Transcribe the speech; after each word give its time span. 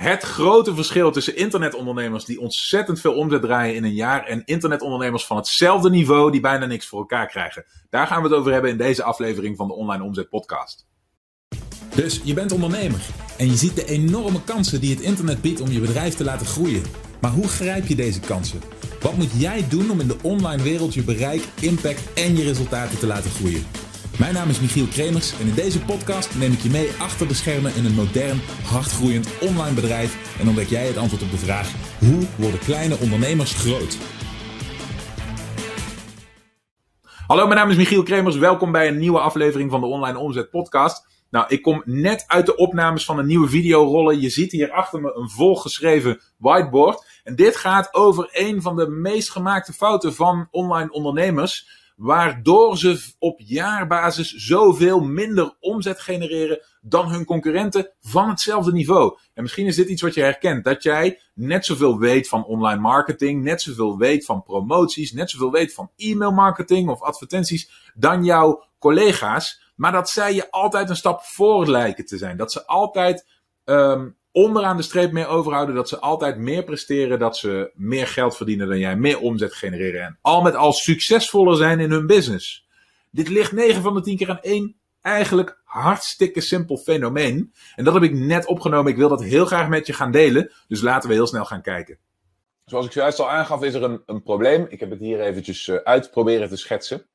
Het 0.00 0.22
grote 0.22 0.74
verschil 0.74 1.10
tussen 1.10 1.36
internetondernemers 1.36 2.24
die 2.24 2.40
ontzettend 2.40 3.00
veel 3.00 3.14
omzet 3.14 3.42
draaien 3.42 3.74
in 3.74 3.84
een 3.84 3.94
jaar 3.94 4.26
en 4.26 4.42
internetondernemers 4.44 5.26
van 5.26 5.36
hetzelfde 5.36 5.90
niveau 5.90 6.30
die 6.30 6.40
bijna 6.40 6.66
niks 6.66 6.86
voor 6.86 6.98
elkaar 6.98 7.26
krijgen. 7.26 7.64
Daar 7.90 8.06
gaan 8.06 8.22
we 8.22 8.28
het 8.28 8.38
over 8.38 8.52
hebben 8.52 8.70
in 8.70 8.76
deze 8.76 9.02
aflevering 9.02 9.56
van 9.56 9.66
de 9.66 9.74
Online 9.74 10.04
Omzet 10.04 10.28
Podcast. 10.28 10.86
Dus 11.94 12.20
je 12.24 12.34
bent 12.34 12.52
ondernemer 12.52 13.00
en 13.38 13.46
je 13.46 13.56
ziet 13.56 13.76
de 13.76 13.84
enorme 13.84 14.42
kansen 14.44 14.80
die 14.80 14.94
het 14.94 15.04
internet 15.04 15.40
biedt 15.40 15.60
om 15.60 15.70
je 15.70 15.80
bedrijf 15.80 16.14
te 16.14 16.24
laten 16.24 16.46
groeien. 16.46 16.82
Maar 17.20 17.32
hoe 17.32 17.48
grijp 17.48 17.86
je 17.86 17.94
deze 17.94 18.20
kansen? 18.20 18.60
Wat 19.00 19.16
moet 19.16 19.32
jij 19.38 19.68
doen 19.68 19.90
om 19.90 20.00
in 20.00 20.08
de 20.08 20.18
online 20.22 20.62
wereld 20.62 20.94
je 20.94 21.02
bereik, 21.02 21.42
impact 21.60 22.12
en 22.12 22.36
je 22.36 22.42
resultaten 22.42 22.98
te 22.98 23.06
laten 23.06 23.30
groeien? 23.30 23.89
Mijn 24.20 24.34
naam 24.34 24.48
is 24.48 24.60
Michiel 24.60 24.86
Kremers 24.86 25.32
en 25.40 25.46
in 25.46 25.54
deze 25.54 25.80
podcast 25.80 26.34
neem 26.34 26.52
ik 26.52 26.60
je 26.60 26.70
mee 26.70 26.90
achter 26.98 27.28
de 27.28 27.34
schermen 27.34 27.74
in 27.74 27.84
een 27.84 27.94
modern, 27.94 28.40
hardgroeiend 28.64 29.28
online 29.40 29.74
bedrijf 29.74 30.38
en 30.40 30.48
ontdek 30.48 30.68
jij 30.68 30.86
het 30.86 30.96
antwoord 30.96 31.22
op 31.22 31.30
de 31.30 31.36
vraag: 31.36 31.72
hoe 31.98 32.26
worden 32.36 32.60
kleine 32.60 32.98
ondernemers 32.98 33.54
groot? 33.54 33.98
Hallo, 37.26 37.46
mijn 37.46 37.58
naam 37.58 37.70
is 37.70 37.76
Michiel 37.76 38.02
Kremers. 38.02 38.36
Welkom 38.36 38.72
bij 38.72 38.88
een 38.88 38.98
nieuwe 38.98 39.20
aflevering 39.20 39.70
van 39.70 39.80
de 39.80 39.86
Online 39.86 40.18
Omzet 40.18 40.50
Podcast. 40.50 41.06
Nou, 41.30 41.44
ik 41.48 41.62
kom 41.62 41.82
net 41.84 42.24
uit 42.26 42.46
de 42.46 42.56
opnames 42.56 43.04
van 43.04 43.18
een 43.18 43.26
nieuwe 43.26 43.48
videorollen. 43.48 44.20
Je 44.20 44.30
ziet 44.30 44.52
hier 44.52 44.70
achter 44.70 45.00
me 45.00 45.14
een 45.14 45.30
volgeschreven 45.30 46.20
whiteboard. 46.36 47.20
En 47.24 47.36
dit 47.36 47.56
gaat 47.56 47.94
over 47.94 48.28
een 48.32 48.62
van 48.62 48.76
de 48.76 48.88
meest 48.88 49.30
gemaakte 49.30 49.72
fouten 49.72 50.14
van 50.14 50.48
online 50.50 50.90
ondernemers 50.90 51.79
waardoor 52.00 52.78
ze 52.78 53.14
op 53.18 53.40
jaarbasis 53.40 54.34
zoveel 54.34 55.00
minder 55.00 55.56
omzet 55.60 56.00
genereren 56.00 56.60
dan 56.80 57.10
hun 57.10 57.24
concurrenten 57.24 57.90
van 58.00 58.28
hetzelfde 58.28 58.72
niveau. 58.72 59.18
En 59.34 59.42
misschien 59.42 59.66
is 59.66 59.76
dit 59.76 59.88
iets 59.88 60.02
wat 60.02 60.14
je 60.14 60.20
herkent, 60.20 60.64
dat 60.64 60.82
jij 60.82 61.20
net 61.34 61.64
zoveel 61.64 61.98
weet 61.98 62.28
van 62.28 62.44
online 62.44 62.80
marketing, 62.80 63.42
net 63.42 63.62
zoveel 63.62 63.98
weet 63.98 64.24
van 64.24 64.42
promoties, 64.42 65.12
net 65.12 65.30
zoveel 65.30 65.50
weet 65.50 65.74
van 65.74 65.90
e-mail 65.96 66.32
marketing 66.32 66.88
of 66.88 67.02
advertenties 67.02 67.92
dan 67.94 68.24
jouw 68.24 68.64
collega's, 68.78 69.72
maar 69.76 69.92
dat 69.92 70.08
zij 70.10 70.34
je 70.34 70.50
altijd 70.50 70.88
een 70.88 70.96
stap 70.96 71.22
voor 71.22 71.66
lijken 71.66 72.06
te 72.06 72.18
zijn. 72.18 72.36
Dat 72.36 72.52
ze 72.52 72.66
altijd 72.66 73.26
um, 73.64 74.16
onderaan 74.32 74.76
de 74.76 74.82
streep 74.82 75.12
meer 75.12 75.26
overhouden. 75.26 75.74
Dat 75.74 75.88
ze 75.88 75.98
altijd 75.98 76.36
meer 76.36 76.64
presteren. 76.64 77.18
Dat 77.18 77.36
ze 77.36 77.70
meer 77.74 78.06
geld 78.06 78.36
verdienen 78.36 78.68
dan 78.68 78.78
jij. 78.78 78.96
Meer 78.96 79.20
omzet 79.20 79.54
genereren. 79.54 80.02
En 80.02 80.18
al 80.20 80.42
met 80.42 80.54
al 80.54 80.72
succesvoller 80.72 81.56
zijn 81.56 81.80
in 81.80 81.90
hun 81.90 82.06
business. 82.06 82.66
Dit 83.10 83.28
ligt 83.28 83.52
9 83.52 83.82
van 83.82 83.94
de 83.94 84.00
10 84.00 84.16
keer 84.16 84.30
aan 84.30 84.40
één 84.40 84.80
eigenlijk 85.02 85.60
hartstikke 85.64 86.40
simpel 86.40 86.76
fenomeen. 86.76 87.52
En 87.76 87.84
dat 87.84 87.94
heb 87.94 88.02
ik 88.02 88.12
net 88.12 88.46
opgenomen. 88.46 88.92
Ik 88.92 88.98
wil 88.98 89.08
dat 89.08 89.22
heel 89.22 89.46
graag 89.46 89.68
met 89.68 89.86
je 89.86 89.92
gaan 89.92 90.10
delen. 90.10 90.52
Dus 90.68 90.80
laten 90.80 91.08
we 91.08 91.14
heel 91.14 91.26
snel 91.26 91.44
gaan 91.44 91.62
kijken. 91.62 91.98
Zoals 92.64 92.86
ik 92.86 92.92
zojuist 92.92 93.20
al 93.20 93.30
aangaf, 93.30 93.62
is 93.62 93.74
er 93.74 93.82
een, 93.82 94.02
een 94.06 94.22
probleem. 94.22 94.66
Ik 94.68 94.80
heb 94.80 94.90
het 94.90 94.98
hier 94.98 95.20
eventjes 95.20 95.66
uh, 95.66 95.76
uit 95.76 96.10
proberen 96.10 96.48
te 96.48 96.56
schetsen. 96.56 97.06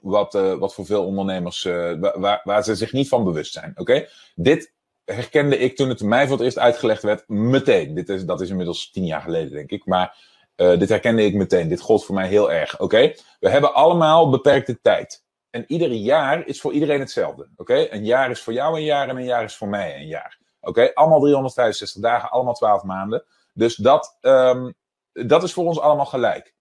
Wat, 0.00 0.34
uh, 0.34 0.54
wat 0.54 0.74
voor 0.74 0.86
veel 0.86 1.06
ondernemers, 1.06 1.64
uh, 1.64 1.94
waar, 2.14 2.40
waar 2.44 2.64
ze 2.64 2.74
zich 2.74 2.92
niet 2.92 3.08
van 3.08 3.24
bewust 3.24 3.52
zijn. 3.52 3.72
Oké? 3.76 4.08
Dit 4.34 4.72
herkende 5.04 5.58
ik 5.58 5.76
toen 5.76 5.88
het 5.88 6.02
mij 6.02 6.26
voor 6.26 6.36
het 6.36 6.44
eerst 6.44 6.58
uitgelegd 6.58 7.02
werd, 7.02 7.28
meteen. 7.28 7.94
Dit 7.94 8.08
is, 8.08 8.24
dat 8.24 8.40
is 8.40 8.50
inmiddels 8.50 8.90
tien 8.90 9.06
jaar 9.06 9.20
geleden, 9.20 9.52
denk 9.52 9.70
ik. 9.70 9.86
Maar 9.86 10.16
uh, 10.56 10.78
dit 10.78 10.88
herkende 10.88 11.24
ik 11.24 11.34
meteen. 11.34 11.68
Dit 11.68 11.80
gold 11.80 12.04
voor 12.04 12.14
mij 12.14 12.28
heel 12.28 12.52
erg. 12.52 12.80
Oké? 12.80 13.14
We 13.40 13.48
hebben 13.48 13.74
allemaal 13.74 14.30
beperkte 14.30 14.80
tijd. 14.80 15.24
En 15.50 15.64
ieder 15.66 15.90
jaar 15.90 16.46
is 16.46 16.60
voor 16.60 16.72
iedereen 16.72 17.00
hetzelfde. 17.00 17.48
Oké? 17.56 17.86
Een 17.90 18.04
jaar 18.04 18.30
is 18.30 18.40
voor 18.40 18.52
jou 18.52 18.76
een 18.76 18.84
jaar 18.84 19.08
en 19.08 19.16
een 19.16 19.24
jaar 19.24 19.44
is 19.44 19.56
voor 19.56 19.68
mij 19.68 19.96
een 19.96 20.06
jaar. 20.06 20.38
Oké? 20.60 20.94
Allemaal 20.94 21.20
365 21.20 22.02
dagen, 22.02 22.30
allemaal 22.30 22.54
12 22.54 22.82
maanden. 22.82 23.24
Dus 23.54 23.76
dat, 23.76 24.18
um, 24.20 24.74
dat 25.12 25.42
is 25.42 25.52
voor 25.52 25.66
ons 25.66 25.80
allemaal 25.80 26.06
gelijk. 26.06 26.54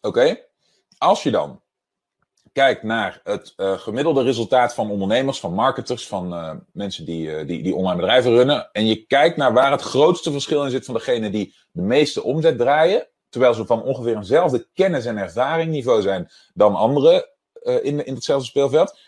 Oké? 0.00 0.38
Als 0.98 1.22
je 1.22 1.30
dan 1.30 1.62
kijkt 2.56 2.82
naar 2.82 3.20
het 3.24 3.52
uh, 3.56 3.78
gemiddelde 3.78 4.22
resultaat 4.22 4.74
van 4.74 4.90
ondernemers, 4.90 5.40
van 5.40 5.52
marketers, 5.52 6.06
van 6.06 6.32
uh, 6.32 6.52
mensen 6.72 7.04
die, 7.04 7.26
uh, 7.26 7.46
die, 7.46 7.62
die 7.62 7.74
online 7.74 7.96
bedrijven 7.96 8.30
runnen. 8.30 8.68
En 8.72 8.86
je 8.86 9.06
kijkt 9.06 9.36
naar 9.36 9.52
waar 9.52 9.70
het 9.70 9.80
grootste 9.82 10.32
verschil 10.32 10.64
in 10.64 10.70
zit 10.70 10.84
van 10.84 10.94
degene 10.94 11.30
die 11.30 11.54
de 11.72 11.82
meeste 11.82 12.22
omzet 12.22 12.58
draaien. 12.58 13.08
Terwijl 13.28 13.54
ze 13.54 13.66
van 13.66 13.82
ongeveer 13.82 14.16
eenzelfde 14.16 14.68
kennis- 14.74 15.04
en 15.06 15.16
ervaringniveau 15.16 16.02
zijn 16.02 16.30
dan 16.54 16.74
anderen 16.74 17.28
in, 17.62 18.06
in 18.06 18.14
hetzelfde 18.14 18.46
speelveld. 18.46 18.98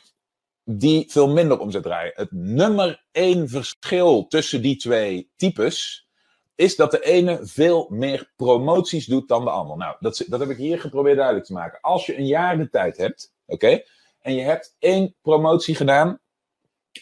Die 0.65 1.11
veel 1.11 1.29
minder 1.29 1.59
omzet 1.59 1.83
draaien. 1.83 2.13
Het 2.15 2.33
nummer 2.33 3.05
één 3.13 3.49
verschil 3.49 4.27
tussen 4.27 4.63
die 4.63 4.77
twee 4.77 5.31
types 5.37 6.09
is 6.55 6.77
dat 6.77 6.91
de 6.91 7.05
ene 7.05 7.39
veel 7.43 7.87
meer 7.91 8.33
promoties 8.37 9.07
doet 9.07 9.29
dan 9.29 9.45
de 9.45 9.51
ander. 9.51 9.77
Nou, 9.77 9.97
dat, 10.01 10.25
dat 10.27 10.41
heb 10.41 10.51
ik 10.51 10.57
hier 10.57 10.81
geprobeerd 10.81 11.17
duidelijk 11.17 11.47
te 11.47 11.53
maken. 11.53 11.81
Als 11.81 12.07
je 12.07 12.19
een 12.19 12.27
jaar 12.27 12.59
de 12.59 12.71
tijd 12.71 12.97
hebt, 12.97 13.37
oké, 13.49 13.83
en 14.21 14.35
je 14.35 14.43
hebt 14.43 14.77
één 14.79 15.15
promotie 15.23 15.75
gedaan 15.75 16.21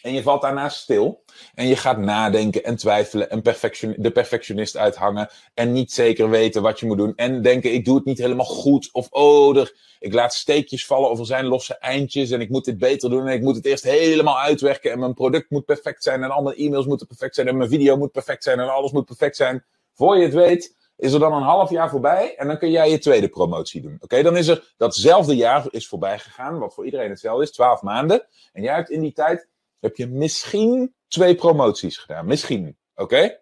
en 0.01 0.13
je 0.13 0.21
valt 0.21 0.41
daarna 0.41 0.69
stil. 0.69 1.23
En 1.53 1.67
je 1.67 1.75
gaat 1.75 1.97
nadenken 1.97 2.63
en 2.63 2.75
twijfelen 2.75 3.29
en 3.29 3.41
de 3.97 4.11
perfectionist 4.11 4.77
uithangen 4.77 5.29
en 5.53 5.71
niet 5.71 5.91
zeker 5.91 6.29
weten 6.29 6.61
wat 6.61 6.79
je 6.79 6.85
moet 6.85 6.97
doen. 6.97 7.15
En 7.15 7.41
denken 7.41 7.73
ik 7.73 7.85
doe 7.85 7.95
het 7.95 8.05
niet 8.05 8.17
helemaal 8.17 8.45
goed 8.45 8.89
of 8.91 9.07
oh, 9.09 9.57
er, 9.57 9.75
ik 9.99 10.13
laat 10.13 10.33
steekjes 10.33 10.85
vallen 10.85 11.09
of 11.09 11.19
er 11.19 11.25
zijn 11.25 11.45
losse 11.45 11.77
eindjes 11.77 12.31
en 12.31 12.41
ik 12.41 12.49
moet 12.49 12.65
dit 12.65 12.77
beter 12.77 13.09
doen 13.09 13.27
en 13.27 13.33
ik 13.33 13.41
moet 13.41 13.55
het 13.55 13.65
eerst 13.65 13.83
helemaal 13.83 14.39
uitwerken 14.39 14.91
en 14.91 14.99
mijn 14.99 15.13
product 15.13 15.49
moet 15.49 15.65
perfect 15.65 16.03
zijn 16.03 16.23
en 16.23 16.31
al 16.31 16.43
mijn 16.43 16.55
e-mails 16.55 16.85
moeten 16.85 17.07
perfect 17.07 17.35
zijn 17.35 17.47
en 17.47 17.57
mijn 17.57 17.69
video 17.69 17.97
moet 17.97 18.11
perfect 18.11 18.43
zijn 18.43 18.59
en 18.59 18.69
alles 18.69 18.91
moet 18.91 19.05
perfect 19.05 19.35
zijn. 19.35 19.65
Voor 19.93 20.17
je 20.17 20.23
het 20.23 20.33
weet 20.33 20.75
is 20.97 21.13
er 21.13 21.19
dan 21.19 21.33
een 21.33 21.43
half 21.43 21.69
jaar 21.69 21.89
voorbij 21.89 22.35
en 22.35 22.47
dan 22.47 22.57
kun 22.57 22.71
jij 22.71 22.89
je 22.89 22.97
tweede 22.97 23.27
promotie 23.27 23.81
doen. 23.81 23.97
Oké, 23.99 24.23
dan 24.23 24.37
is 24.37 24.47
er 24.47 24.73
datzelfde 24.77 25.35
jaar 25.35 25.65
is 25.69 25.87
voorbij 25.87 26.19
gegaan, 26.19 26.59
wat 26.59 26.73
voor 26.73 26.85
iedereen 26.85 27.09
hetzelfde 27.09 27.43
is, 27.43 27.51
12 27.51 27.81
maanden. 27.81 28.27
En 28.53 28.63
jij 28.63 28.75
hebt 28.75 28.89
in 28.89 29.01
die 29.01 29.13
tijd 29.13 29.47
heb 29.79 29.95
je 29.95 30.07
misschien 30.07 30.95
twee 31.07 31.35
promoties 31.35 31.97
gedaan. 31.97 32.25
Misschien. 32.25 32.77
Oké? 32.95 33.37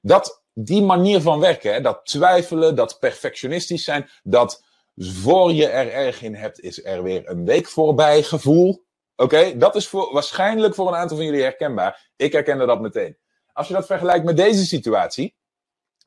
Dat, 0.00 0.42
die 0.52 0.82
manier 0.82 1.20
van 1.20 1.40
werken, 1.40 1.82
dat 1.82 2.06
twijfelen, 2.06 2.74
dat 2.74 2.98
perfectionistisch 2.98 3.84
zijn, 3.84 4.08
dat 4.22 4.64
voor 4.96 5.52
je 5.52 5.66
er 5.66 5.92
erg 5.92 6.22
in 6.22 6.34
hebt, 6.34 6.60
is 6.60 6.84
er 6.84 7.02
weer 7.02 7.28
een 7.28 7.44
week 7.44 7.68
voorbij 7.68 8.22
gevoel. 8.22 8.84
Oké? 9.16 9.56
Dat 9.56 9.74
is 9.74 9.88
voor, 9.88 10.12
waarschijnlijk 10.12 10.74
voor 10.74 10.88
een 10.88 10.94
aantal 10.94 11.16
van 11.16 11.26
jullie 11.26 11.42
herkenbaar. 11.42 12.10
Ik 12.16 12.32
herkende 12.32 12.66
dat 12.66 12.80
meteen. 12.80 13.16
Als 13.52 13.68
je 13.68 13.74
dat 13.74 13.86
vergelijkt 13.86 14.24
met 14.24 14.36
deze 14.36 14.66
situatie, 14.66 15.36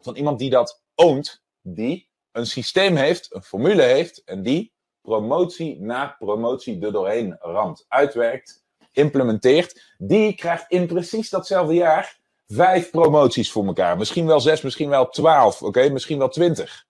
van 0.01 0.15
iemand 0.15 0.39
die 0.39 0.49
dat 0.49 0.81
oont, 0.99 1.43
die 1.61 2.09
een 2.31 2.45
systeem 2.45 2.95
heeft, 2.95 3.35
een 3.35 3.43
formule 3.43 3.81
heeft, 3.81 4.23
en 4.23 4.43
die 4.43 4.73
promotie 5.01 5.81
na 5.81 6.15
promotie 6.19 6.81
er 6.81 6.91
doorheen 6.91 7.37
ramt, 7.39 7.85
uitwerkt, 7.87 8.65
implementeert, 8.91 9.95
die 9.97 10.35
krijgt 10.35 10.65
in 10.67 10.87
precies 10.87 11.29
datzelfde 11.29 11.73
jaar 11.73 12.19
vijf 12.47 12.89
promoties 12.89 13.51
voor 13.51 13.65
elkaar. 13.65 13.97
Misschien 13.97 14.25
wel 14.25 14.39
zes, 14.39 14.61
misschien 14.61 14.89
wel 14.89 15.09
twaalf, 15.09 15.61
oké? 15.61 15.89
Misschien 15.89 16.17
wel 16.17 16.29
twintig. 16.29 16.85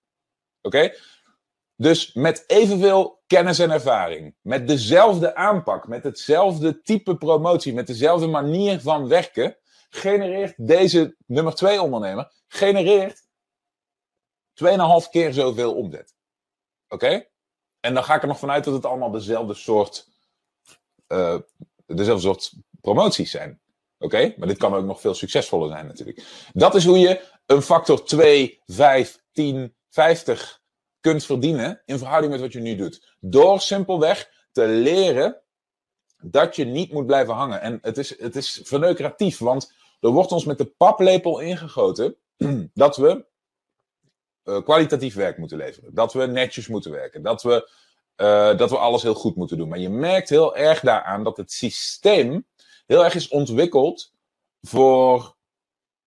Oké? 0.61 0.93
Dus 1.75 2.13
met 2.13 2.43
evenveel 2.47 3.21
kennis 3.27 3.59
en 3.59 3.71
ervaring, 3.71 4.35
met 4.41 4.67
dezelfde 4.67 5.35
aanpak, 5.35 5.87
met 5.87 6.03
hetzelfde 6.03 6.81
type 6.81 7.17
promotie, 7.17 7.73
met 7.73 7.87
dezelfde 7.87 8.27
manier 8.27 8.79
van 8.79 9.07
werken, 9.07 9.57
genereert 9.89 10.53
deze 10.57 11.15
nummer 11.25 11.55
twee 11.55 11.81
ondernemer, 11.81 12.31
genereert 12.47 13.27
2,5 14.63 15.09
keer 15.09 15.33
zoveel 15.33 15.75
omzet. 15.75 16.13
Oké? 16.87 17.27
En 17.79 17.93
dan 17.93 18.03
ga 18.03 18.15
ik 18.15 18.21
er 18.21 18.27
nog 18.27 18.39
vanuit 18.39 18.63
dat 18.63 18.73
het 18.73 18.85
allemaal 18.85 19.11
dezelfde 19.11 19.53
soort 19.53 20.07
uh, 21.07 21.37
dezelfde 21.85 22.27
soort 22.27 22.53
promoties 22.81 23.31
zijn. 23.31 23.61
Oké? 23.97 24.33
Maar 24.37 24.47
dit 24.47 24.57
kan 24.57 24.73
ook 24.73 24.85
nog 24.85 25.01
veel 25.01 25.13
succesvoller 25.13 25.69
zijn 25.69 25.87
natuurlijk. 25.87 26.47
Dat 26.53 26.75
is 26.75 26.85
hoe 26.85 26.99
je 26.99 27.21
een 27.45 27.61
factor 27.61 28.05
2, 28.05 28.61
5, 28.65 29.19
10, 29.31 29.75
50 29.89 30.61
kunt 30.99 31.25
verdienen 31.25 31.81
in 31.85 31.97
verhouding 31.97 32.31
met 32.31 32.41
wat 32.41 32.53
je 32.53 32.59
nu 32.59 32.75
doet. 32.75 33.15
Door 33.19 33.59
simpelweg 33.59 34.31
te 34.51 34.67
leren 34.67 35.41
dat 36.21 36.55
je 36.55 36.65
niet 36.65 36.93
moet 36.93 37.05
blijven 37.05 37.33
hangen. 37.33 37.61
En 37.61 37.79
het 37.81 37.97
is, 37.97 38.19
het 38.19 38.35
is 38.35 38.61
verneukeratief, 38.63 39.37
want 39.37 39.73
er 39.99 40.09
wordt 40.09 40.31
ons 40.31 40.45
met 40.45 40.57
de 40.57 40.65
paplepel 40.65 41.39
ingegoten 41.39 42.15
dat 42.73 42.97
we 42.97 43.25
uh, 44.45 44.61
kwalitatief 44.63 45.15
werk 45.15 45.37
moeten 45.37 45.57
leveren. 45.57 45.93
Dat 45.93 46.13
we 46.13 46.25
netjes 46.25 46.67
moeten 46.67 46.91
werken. 46.91 47.21
Dat 47.21 47.43
we 47.43 47.69
uh, 48.21 48.57
dat 48.57 48.69
we 48.69 48.77
alles 48.77 49.03
heel 49.03 49.13
goed 49.13 49.35
moeten 49.35 49.57
doen. 49.57 49.69
Maar 49.69 49.79
je 49.79 49.89
merkt 49.89 50.29
heel 50.29 50.55
erg 50.55 50.79
daaraan 50.79 51.23
dat 51.23 51.37
het 51.37 51.51
systeem 51.51 52.45
heel 52.85 53.03
erg 53.03 53.15
is 53.15 53.27
ontwikkeld 53.27 54.13
voor 54.61 55.35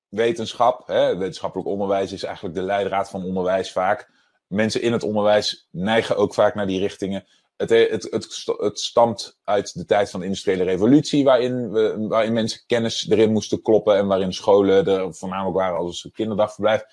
wetenschap. 0.08 0.86
Hè? 0.86 1.16
Wetenschappelijk 1.16 1.68
onderwijs 1.68 2.12
is 2.12 2.22
eigenlijk 2.22 2.54
de 2.54 2.62
leidraad 2.62 3.10
van 3.10 3.24
onderwijs 3.24 3.72
vaak. 3.72 4.10
Mensen 4.46 4.82
in 4.82 4.92
het 4.92 5.02
onderwijs 5.02 5.68
neigen 5.70 6.16
ook 6.16 6.34
vaak 6.34 6.54
naar 6.54 6.66
die 6.66 6.80
richtingen. 6.80 7.26
Het, 7.56 7.70
het, 7.70 8.08
het, 8.10 8.44
het 8.58 8.80
stamt 8.80 9.38
uit 9.44 9.74
de 9.74 9.84
tijd 9.84 10.10
van 10.10 10.20
de 10.20 10.26
industriële 10.26 10.64
revolutie, 10.64 11.24
waarin, 11.24 11.70
we, 11.70 12.06
waarin 12.08 12.32
mensen 12.32 12.60
kennis 12.66 13.08
erin 13.08 13.32
moesten 13.32 13.62
kloppen 13.62 13.96
en 13.96 14.06
waarin 14.06 14.32
scholen 14.32 14.86
er 14.86 15.14
voornamelijk 15.14 15.56
waren 15.56 15.78
als 15.78 16.04
een 16.04 16.12
kinderdagverblijf. 16.12 16.84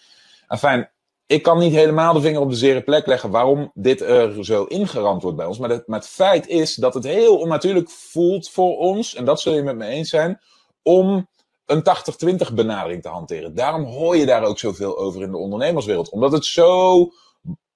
Enfin, 0.47 0.89
ik 1.29 1.43
kan 1.43 1.57
niet 1.57 1.73
helemaal 1.73 2.13
de 2.13 2.21
vinger 2.21 2.41
op 2.41 2.49
de 2.49 2.55
zere 2.55 2.81
plek 2.81 3.05
leggen 3.05 3.29
waarom 3.29 3.71
dit 3.73 4.01
er 4.01 4.45
zo 4.45 4.63
ingeramd 4.63 5.21
wordt 5.21 5.37
bij 5.37 5.45
ons. 5.45 5.57
Maar, 5.57 5.83
maar 5.85 5.99
het 5.99 6.07
feit 6.07 6.47
is 6.47 6.75
dat 6.75 6.93
het 6.93 7.03
heel 7.03 7.37
onnatuurlijk 7.37 7.89
voelt 7.89 8.49
voor 8.49 8.77
ons, 8.77 9.15
en 9.15 9.25
dat 9.25 9.41
zul 9.41 9.53
je 9.53 9.63
met 9.63 9.75
me 9.75 9.85
eens 9.85 10.09
zijn, 10.09 10.39
om 10.81 11.27
een 11.65 11.83
80-20 12.51 12.53
benadering 12.53 13.01
te 13.01 13.09
hanteren. 13.09 13.55
Daarom 13.55 13.83
hoor 13.83 14.17
je 14.17 14.25
daar 14.25 14.43
ook 14.43 14.59
zoveel 14.59 14.97
over 14.97 15.21
in 15.21 15.31
de 15.31 15.37
ondernemerswereld. 15.37 16.09
Omdat 16.09 16.31
het 16.31 16.45
zo 16.45 17.11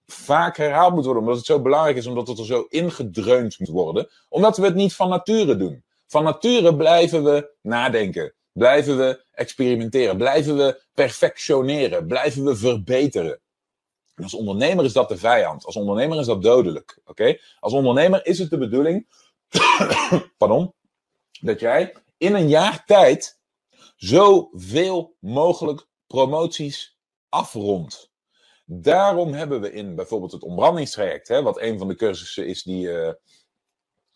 vaak 0.05 0.57
herhaald 0.57 0.93
moet 0.93 1.05
worden. 1.05 1.21
Omdat 1.21 1.37
het 1.37 1.45
zo 1.45 1.61
belangrijk 1.61 1.97
is. 1.97 2.07
Omdat 2.07 2.27
het 2.27 2.39
er 2.39 2.45
zo 2.45 2.65
ingedreund 2.69 3.59
moet 3.59 3.69
worden. 3.69 4.09
Omdat 4.29 4.57
we 4.57 4.65
het 4.65 4.75
niet 4.75 4.93
van 4.93 5.09
nature 5.09 5.55
doen. 5.57 5.83
Van 6.07 6.23
nature 6.23 6.75
blijven 6.75 7.23
we 7.23 7.53
nadenken. 7.61 8.33
Blijven 8.53 8.97
we 8.97 9.25
experimenteren. 9.31 10.17
Blijven 10.17 10.57
we 10.57 10.83
perfectioneren. 10.93 12.07
Blijven 12.07 12.43
we 12.43 12.55
verbeteren. 12.55 13.41
En 14.15 14.23
als 14.23 14.33
ondernemer 14.33 14.85
is 14.85 14.93
dat 14.93 15.09
de 15.09 15.17
vijand. 15.17 15.65
Als 15.65 15.75
ondernemer 15.75 16.19
is 16.19 16.25
dat 16.25 16.41
dodelijk. 16.41 16.99
Oké? 17.05 17.37
Als 17.59 17.73
ondernemer 17.73 18.25
is 18.25 18.39
het 18.39 18.49
de 18.49 18.57
bedoeling. 18.57 19.07
pardon. 20.37 20.73
Dat 21.41 21.59
jij 21.59 21.95
in 22.17 22.33
een 22.35 22.49
jaar 22.49 22.85
tijd 22.85 23.39
zoveel 23.95 25.15
mogelijk 25.19 25.87
promoties 26.07 26.97
afrondt. 27.29 28.11
Daarom 28.65 29.33
hebben 29.33 29.61
we 29.61 29.71
in 29.71 29.95
bijvoorbeeld 29.95 30.31
het 30.31 30.43
ombrandingstraject, 30.43 31.27
hè, 31.27 31.41
wat 31.41 31.61
een 31.61 31.77
van 31.77 31.87
de 31.87 31.95
cursussen 31.95 32.47
is 32.47 32.63
die, 32.63 32.87
uh, 32.87 33.11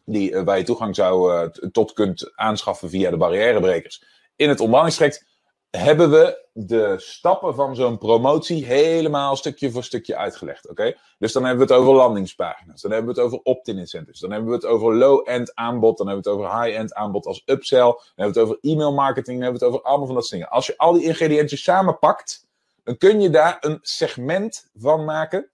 die, 0.06 0.32
uh, 0.32 0.44
waar 0.44 0.58
je 0.58 0.64
toegang 0.64 0.96
zou, 0.96 1.34
uh, 1.34 1.50
tot 1.72 1.94
kunt 1.94 2.32
aanschaffen 2.36 2.90
via 2.90 3.10
de 3.10 3.18
barrièrebrekers. 3.18 4.04
In 4.38 4.50
het 4.50 4.60
ombrandingstraject 4.60 5.26
hebben 5.70 6.10
we 6.10 6.46
de 6.54 6.94
stappen 6.98 7.56
van 7.56 7.76
zo'n 7.76 7.98
promotie 7.98 8.66
helemaal 8.66 9.36
stukje 9.36 9.72
voor 9.72 9.84
stukje 9.84 10.16
uitgelegd. 10.16 10.70
Oké? 10.70 10.94
Dus 11.18 11.32
dan 11.32 11.44
hebben 11.44 11.68
we 11.68 11.74
het 11.74 11.82
over 11.82 11.94
landingspagina's, 11.94 12.82
dan 12.82 12.92
hebben 12.92 13.16
we 13.16 13.22
het 13.22 13.30
over 13.30 13.40
opt-in 13.44 13.78
incentives, 13.78 14.20
dan 14.20 14.32
hebben 14.32 14.50
we 14.50 14.56
het 14.56 14.66
over 14.66 14.96
low-end 14.96 15.56
aanbod, 15.56 15.98
dan 15.98 16.08
hebben 16.08 16.24
we 16.26 16.30
het 16.30 16.40
over 16.40 16.64
high-end 16.64 16.94
aanbod 16.94 17.26
als 17.26 17.42
upsell, 17.46 17.80
dan 17.80 18.02
hebben 18.16 18.34
we 18.34 18.40
het 18.40 18.50
over 18.50 18.72
e-mail 18.72 18.94
marketing, 18.94 19.40
dan 19.40 19.44
hebben 19.44 19.60
we 19.60 19.66
het 19.66 19.76
over 19.76 19.88
allemaal 19.88 20.06
van 20.06 20.16
dat 20.16 20.26
soort 20.26 20.40
dingen. 20.40 20.56
Als 20.56 20.68
je 20.68 20.78
al 20.78 20.94
die 20.94 21.04
ingrediëntjes 21.04 21.64
samenpakt, 21.64 22.48
dan 22.84 22.98
kun 22.98 23.22
je 23.22 23.30
daar 23.30 23.58
een 23.60 23.80
segment 23.82 24.70
van 24.74 25.06
maken 25.06 25.50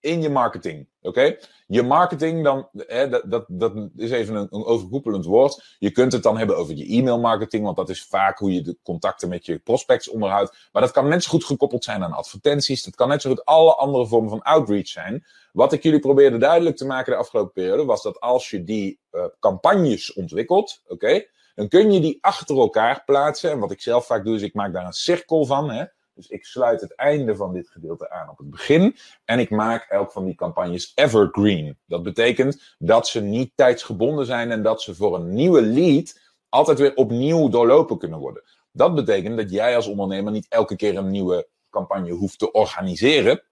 in 0.00 0.22
je 0.22 0.30
marketing. 0.30 0.88
Oké? 1.02 1.36
Je 1.66 1.82
marketing, 1.82 2.44
dan, 2.44 2.68
hè, 2.76 3.08
dat, 3.08 3.22
dat, 3.26 3.44
dat 3.48 3.72
is 3.96 4.10
even 4.10 4.34
een, 4.34 4.48
een 4.50 4.64
overkoepelend 4.64 5.24
woord. 5.24 5.76
Je 5.78 5.90
kunt 5.90 6.12
het 6.12 6.22
dan 6.22 6.38
hebben 6.38 6.56
over 6.56 6.74
je 6.74 6.86
e-mail 6.86 7.20
marketing, 7.20 7.64
want 7.64 7.76
dat 7.76 7.88
is 7.88 8.04
vaak 8.04 8.38
hoe 8.38 8.52
je 8.52 8.62
de 8.62 8.76
contacten 8.82 9.28
met 9.28 9.46
je 9.46 9.58
prospects 9.58 10.08
onderhoudt. 10.08 10.68
Maar 10.72 10.82
dat 10.82 10.90
kan 10.90 11.08
net 11.08 11.22
zo 11.22 11.30
goed 11.30 11.44
gekoppeld 11.44 11.84
zijn 11.84 12.04
aan 12.04 12.12
advertenties. 12.12 12.84
Dat 12.84 12.94
kan 12.94 13.08
net 13.08 13.22
zo 13.22 13.30
goed 13.30 13.44
alle 13.44 13.74
andere 13.74 14.06
vormen 14.06 14.30
van 14.30 14.42
outreach 14.42 14.88
zijn. 14.88 15.24
Wat 15.52 15.72
ik 15.72 15.82
jullie 15.82 16.00
probeerde 16.00 16.38
duidelijk 16.38 16.76
te 16.76 16.86
maken 16.86 17.12
de 17.12 17.18
afgelopen 17.18 17.52
periode, 17.52 17.84
was 17.84 18.02
dat 18.02 18.20
als 18.20 18.50
je 18.50 18.64
die 18.64 19.00
uh, 19.12 19.24
campagnes 19.40 20.12
ontwikkelt, 20.12 20.82
oké, 20.86 21.24
dan 21.54 21.68
kun 21.68 21.92
je 21.92 22.00
die 22.00 22.18
achter 22.20 22.56
elkaar 22.58 23.02
plaatsen. 23.04 23.50
En 23.50 23.58
wat 23.58 23.70
ik 23.70 23.80
zelf 23.80 24.06
vaak 24.06 24.24
doe, 24.24 24.34
is 24.34 24.42
ik 24.42 24.54
maak 24.54 24.72
daar 24.72 24.86
een 24.86 24.92
cirkel 24.92 25.44
van. 25.44 25.70
Hè? 25.70 25.84
Dus 26.14 26.28
ik 26.28 26.44
sluit 26.44 26.80
het 26.80 26.94
einde 26.94 27.36
van 27.36 27.52
dit 27.52 27.68
gedeelte 27.68 28.10
aan 28.10 28.28
op 28.28 28.38
het 28.38 28.50
begin. 28.50 28.96
En 29.24 29.38
ik 29.38 29.50
maak 29.50 29.86
elk 29.88 30.12
van 30.12 30.24
die 30.24 30.34
campagnes 30.34 30.92
evergreen. 30.94 31.78
Dat 31.86 32.02
betekent 32.02 32.76
dat 32.78 33.08
ze 33.08 33.20
niet 33.20 33.52
tijdsgebonden 33.54 34.26
zijn 34.26 34.50
en 34.50 34.62
dat 34.62 34.82
ze 34.82 34.94
voor 34.94 35.14
een 35.14 35.34
nieuwe 35.34 35.62
lead 35.62 36.20
altijd 36.48 36.78
weer 36.78 36.94
opnieuw 36.94 37.48
doorlopen 37.48 37.98
kunnen 37.98 38.18
worden. 38.18 38.42
Dat 38.72 38.94
betekent 38.94 39.36
dat 39.36 39.50
jij 39.50 39.76
als 39.76 39.86
ondernemer 39.86 40.32
niet 40.32 40.46
elke 40.48 40.76
keer 40.76 40.96
een 40.96 41.10
nieuwe 41.10 41.48
campagne 41.70 42.10
hoeft 42.10 42.38
te 42.38 42.52
organiseren. 42.52 43.42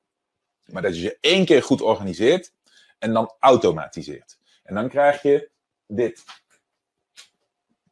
Maar 0.65 0.83
dat 0.83 0.95
je 0.97 1.01
ze 1.01 1.19
één 1.21 1.45
keer 1.45 1.63
goed 1.63 1.81
organiseert 1.81 2.53
en 2.99 3.13
dan 3.13 3.33
automatiseert. 3.39 4.39
En 4.63 4.75
dan 4.75 4.89
krijg 4.89 5.23
je 5.23 5.51
dit 5.87 6.25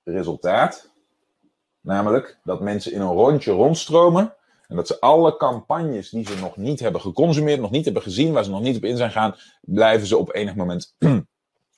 resultaat. 0.05 0.95
Namelijk 1.81 2.39
dat 2.45 2.61
mensen 2.61 2.93
in 2.93 3.01
een 3.01 3.13
rondje 3.13 3.53
rondstromen 3.53 4.36
en 4.69 4.77
dat 4.77 4.87
ze 4.87 5.01
alle 5.01 5.37
campagnes 5.37 6.11
die 6.11 6.27
ze 6.27 6.39
nog 6.41 6.57
niet 6.57 6.81
hebben 6.81 7.01
geconsumeerd, 7.01 7.61
nog 7.61 7.71
niet 7.71 7.85
hebben 7.85 8.03
gezien, 8.03 8.33
waar 8.33 8.45
ze 8.45 8.51
nog 8.51 8.61
niet 8.61 8.77
op 8.77 8.85
in 8.85 8.97
zijn 8.97 9.11
gaan, 9.11 9.35
blijven 9.61 10.07
ze 10.07 10.17
op 10.17 10.35
enig 10.35 10.55
moment 10.55 10.95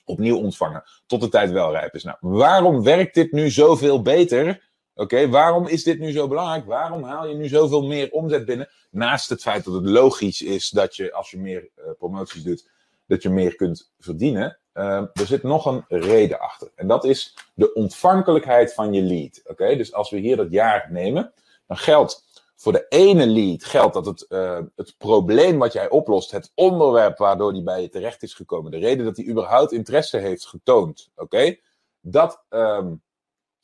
opnieuw 0.05 0.37
ontvangen. 0.37 0.83
Tot 1.05 1.21
de 1.21 1.29
tijd 1.29 1.51
wel 1.51 1.71
rijp 1.71 1.93
is. 1.93 2.03
Nou, 2.03 2.17
waarom 2.19 2.83
werkt 2.83 3.13
dit 3.13 3.31
nu 3.31 3.49
zoveel 3.49 4.01
beter? 4.01 4.67
Oké, 4.93 5.29
waarom 5.29 5.67
is 5.67 5.83
dit 5.83 5.99
nu 5.99 6.11
zo 6.11 6.27
belangrijk? 6.27 6.65
Waarom 6.65 7.03
haal 7.03 7.27
je 7.27 7.35
nu 7.35 7.47
zoveel 7.47 7.87
meer 7.87 8.11
omzet 8.11 8.45
binnen? 8.45 8.69
Naast 8.91 9.29
het 9.29 9.41
feit 9.41 9.65
dat 9.65 9.73
het 9.73 9.85
logisch 9.85 10.41
is 10.41 10.69
dat 10.69 10.95
je, 10.95 11.13
als 11.13 11.31
je 11.31 11.37
meer 11.37 11.69
uh, 11.77 11.85
promoties 11.97 12.43
doet, 12.43 12.69
dat 13.07 13.21
je 13.21 13.29
meer 13.29 13.55
kunt 13.55 13.91
verdienen. 13.99 14.59
Uh, 14.73 14.83
er 15.13 15.25
zit 15.25 15.43
nog 15.43 15.65
een 15.65 15.83
reden 15.87 16.39
achter. 16.39 16.71
En 16.75 16.87
dat 16.87 17.05
is 17.05 17.35
de 17.53 17.73
ontvankelijkheid 17.73 18.73
van 18.73 18.93
je 18.93 19.01
lead. 19.01 19.41
Oké, 19.43 19.75
dus 19.75 19.93
als 19.93 20.09
we 20.09 20.17
hier 20.17 20.35
dat 20.35 20.51
jaar 20.51 20.87
nemen, 20.91 21.33
dan 21.67 21.77
geldt 21.77 22.28
voor 22.59 22.71
de 22.71 22.85
ene 22.89 23.27
lead 23.27 23.63
geldt 23.63 23.93
dat 23.93 24.05
het, 24.05 24.25
uh, 24.29 24.59
het 24.75 24.95
probleem 24.97 25.57
wat 25.57 25.73
jij 25.73 25.89
oplost, 25.89 26.31
het 26.31 26.51
onderwerp 26.55 27.17
waardoor 27.17 27.53
die 27.53 27.63
bij 27.63 27.81
je 27.81 27.89
terecht 27.89 28.23
is 28.23 28.33
gekomen, 28.33 28.71
de 28.71 28.77
reden 28.77 29.05
dat 29.05 29.17
hij 29.17 29.25
überhaupt 29.25 29.71
interesse 29.71 30.17
heeft 30.17 30.45
getoond, 30.45 31.09
oké? 31.15 31.57
Dat 32.01 32.43
um, 32.49 33.03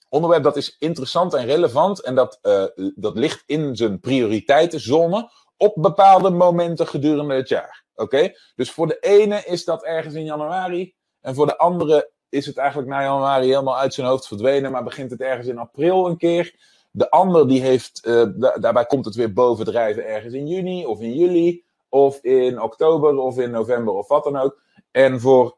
onderwerp 0.09 0.43
dat 0.43 0.55
is 0.55 0.75
interessant 0.79 1.33
en 1.33 1.45
relevant 1.45 2.01
en 2.01 2.15
dat, 2.15 2.39
uh, 2.41 2.65
dat 2.95 3.15
ligt 3.15 3.43
in 3.45 3.75
zijn 3.75 3.99
prioriteitenzone 3.99 5.31
op 5.57 5.73
bepaalde 5.75 6.29
momenten 6.29 6.87
gedurende 6.87 7.33
het 7.33 7.49
jaar, 7.49 7.83
oké? 7.95 8.31
Dus 8.55 8.71
voor 8.71 8.87
de 8.87 8.99
ene 8.99 9.43
is 9.45 9.65
dat 9.65 9.83
ergens 9.83 10.13
in 10.13 10.25
januari 10.25 10.95
en 11.21 11.35
voor 11.35 11.45
de 11.45 11.57
andere 11.57 12.11
is 12.29 12.45
het 12.45 12.57
eigenlijk 12.57 12.89
na 12.89 13.01
januari 13.01 13.47
helemaal 13.47 13.77
uit 13.77 13.93
zijn 13.93 14.07
hoofd 14.07 14.27
verdwenen, 14.27 14.71
maar 14.71 14.83
begint 14.83 15.11
het 15.11 15.21
ergens 15.21 15.47
in 15.47 15.57
april 15.57 16.07
een 16.07 16.17
keer. 16.17 16.73
De 16.97 17.09
ander 17.09 17.47
die 17.47 17.61
heeft, 17.61 18.07
uh, 18.07 18.25
daarbij 18.59 18.85
komt 18.85 19.05
het 19.05 19.15
weer 19.15 19.33
bovendrijven 19.33 20.05
ergens 20.05 20.33
in 20.33 20.47
juni 20.47 20.85
of 20.85 21.01
in 21.01 21.13
juli 21.13 21.63
of 21.89 22.19
in 22.23 22.61
oktober 22.61 23.17
of 23.17 23.37
in 23.37 23.51
november 23.51 23.93
of 23.93 24.07
wat 24.07 24.23
dan 24.23 24.35
ook. 24.35 24.61
En 24.91 25.19
voor 25.19 25.57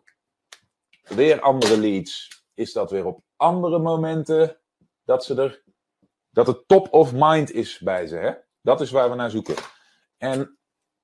weer 1.03 1.41
andere 1.41 1.79
leads 1.79 2.43
is 2.53 2.73
dat 2.73 2.91
weer 2.91 3.05
op 3.05 3.21
andere 3.35 3.79
momenten 3.79 4.57
dat 5.05 5.25
ze 5.25 5.35
er, 5.35 5.63
dat 6.29 6.47
het 6.47 6.67
top 6.67 6.87
of 6.94 7.13
mind 7.13 7.51
is 7.51 7.79
bij 7.79 8.07
ze. 8.07 8.15
Hè? 8.15 8.31
Dat 8.61 8.81
is 8.81 8.91
waar 8.91 9.09
we 9.09 9.15
naar 9.15 9.31
zoeken. 9.31 9.56
En 10.17 10.57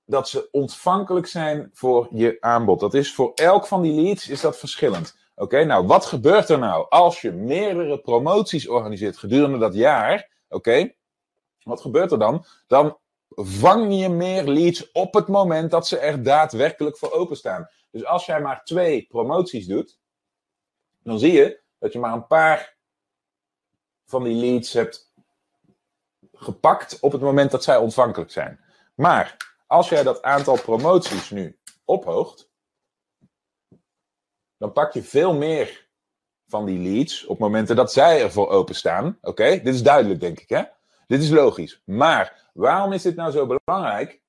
dat 0.06 0.30
ze 0.30 0.48
ontvankelijk 0.52 1.28
zijn 1.28 1.70
voor 1.74 2.08
je 2.12 2.38
aanbod. 2.40 2.80
Dat 2.80 2.94
is 2.94 3.14
voor 3.14 3.32
elk 3.34 3.68
van 3.68 3.82
die 3.82 4.02
leads 4.02 4.30
is 4.30 4.42
dat 4.42 4.58
verschillend. 4.58 5.18
Oké, 5.36 5.64
nou 5.64 5.88
wat 5.88 6.06
gebeurt 6.06 6.50
er 6.50 6.60
nou 6.60 6.90
als 6.90 7.22
je 7.22 7.32
meerdere 7.32 8.00
promoties 8.00 8.68
organiseert 8.68 9.18
gedurende 9.18 9.58
dat 9.58 9.74
jaar? 9.74 10.30
Oké, 10.50 10.94
wat 11.64 11.82
gebeurt 11.82 12.12
er 12.12 12.20
dan? 12.20 12.46
Dan 12.68 12.98
vang 13.36 14.00
je 14.00 14.10
meer 14.10 14.44
leads 14.44 14.92
op 14.92 15.14
het 15.14 15.28
moment 15.28 15.72
dat 15.72 15.88
ze 15.88 15.98
er 15.98 16.24
daadwerkelijk 16.24 16.98
voor 16.98 17.12
openstaan. 17.12 17.70
Dus 17.92 18.06
als 18.06 18.26
jij 18.26 18.42
maar 18.42 18.64
twee 18.64 19.06
promoties 19.10 19.66
doet, 19.68 20.00
dan 21.04 21.20
zie 21.20 21.32
je 21.32 21.62
dat 21.80 21.94
je 21.94 22.00
maar 22.00 22.14
een 22.14 22.28
paar 22.28 22.76
van 24.06 24.24
die 24.24 24.36
leads 24.36 24.74
hebt 24.74 25.14
gepakt 26.34 27.00
op 27.00 27.12
het 27.12 27.22
moment 27.22 27.52
dat 27.52 27.64
zij 27.64 27.78
ontvankelijk 27.78 28.32
zijn. 28.32 28.60
Maar 28.96 29.38
als 29.68 29.90
jij 29.90 30.04
dat 30.04 30.22
aantal 30.22 30.62
promoties 30.62 31.30
nu 31.30 31.60
ophoogt, 31.86 32.52
dan 34.64 34.72
pak 34.72 34.94
je 34.94 35.04
veel 35.04 35.34
meer 35.34 35.88
van 36.48 36.66
die 36.66 36.80
leads 36.80 37.26
op 37.26 37.40
momenten 37.40 37.76
dat 37.76 37.94
zij 37.94 38.22
ervoor 38.22 38.50
openstaan. 38.50 39.18
Oké, 39.22 39.50
dit 39.50 39.74
is 39.74 39.84
duidelijk, 39.84 40.20
denk 40.20 40.40
ik, 40.40 40.50
hè? 40.50 40.62
Dit 41.08 41.22
is 41.22 41.30
logisch. 41.30 41.82
Maar 41.86 42.50
waarom 42.54 42.94
is 42.94 43.02
dit 43.02 43.16
nou 43.16 43.32
zo 43.32 43.58
belangrijk? 43.66 44.22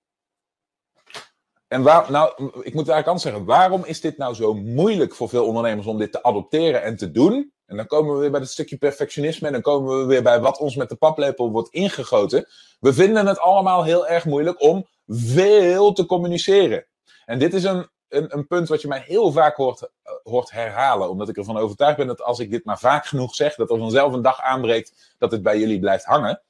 En 1.69 1.83
waar, 1.83 2.11
nou, 2.11 2.33
ik 2.45 2.75
moet 2.75 2.88
eigenlijk 2.88 3.07
anders 3.07 3.23
zeggen, 3.23 3.45
waarom 3.45 3.85
is 3.85 4.00
dit 4.00 4.17
nou 4.17 4.35
zo 4.35 4.55
moeilijk 4.55 5.14
voor 5.14 5.29
veel 5.29 5.47
ondernemers 5.47 5.87
om 5.87 5.99
dit 5.99 6.12
te 6.12 6.23
adopteren 6.23 6.83
en 6.83 6.97
te 6.97 7.11
doen? 7.11 7.53
En 7.67 7.76
dan 7.76 7.87
komen 7.87 8.14
we 8.14 8.21
weer 8.21 8.31
bij 8.31 8.41
het 8.41 8.50
stukje 8.50 8.76
perfectionisme 8.76 9.47
en 9.47 9.53
dan 9.53 9.62
komen 9.62 9.99
we 9.99 10.05
weer 10.05 10.23
bij 10.23 10.41
wat 10.41 10.59
ons 10.59 10.76
met 10.76 10.88
de 10.88 10.97
paplepel 10.97 11.50
wordt 11.50 11.73
ingegoten. 11.73 12.47
We 12.81 12.93
vinden 12.93 13.26
het 13.26 13.38
allemaal 13.38 13.85
heel 13.85 14.07
erg 14.07 14.25
moeilijk 14.25 14.62
om 14.62 14.87
veel 15.07 15.93
te 15.93 16.07
communiceren. 16.07 16.87
En 17.25 17.38
dit 17.38 17.55
is 17.55 17.64
een 17.64 17.88
een, 18.08 18.37
een 18.37 18.46
punt 18.46 18.68
wat 18.68 18.80
je 18.80 18.88
mij 18.88 19.02
heel 19.06 19.32
vaak 19.32 19.56
hoort, 19.56 19.82
uh, 19.82 19.88
hoort 20.23 20.50
herhalen. 20.50 21.11
Omdat 21.11 21.28
ik 21.28 21.37
ervan 21.37 21.56
overtuigd 21.56 21.96
ben 21.96 22.06
dat 22.06 22.23
als 22.23 22.38
ik 22.38 22.50
dit 22.50 22.64
maar 22.64 22.78
vaak 22.78 23.06
genoeg 23.06 23.34
zeg, 23.34 23.54
dat 23.54 23.70
er 23.70 23.78
vanzelf 23.78 24.12
een 24.12 24.23
dag 24.23 24.40
aanbreekt 24.40 25.14
dat 25.18 25.30
het 25.30 25.42
bij 25.42 25.58
jullie 25.58 25.80
blijft 25.80 26.04
hangen. 26.04 26.42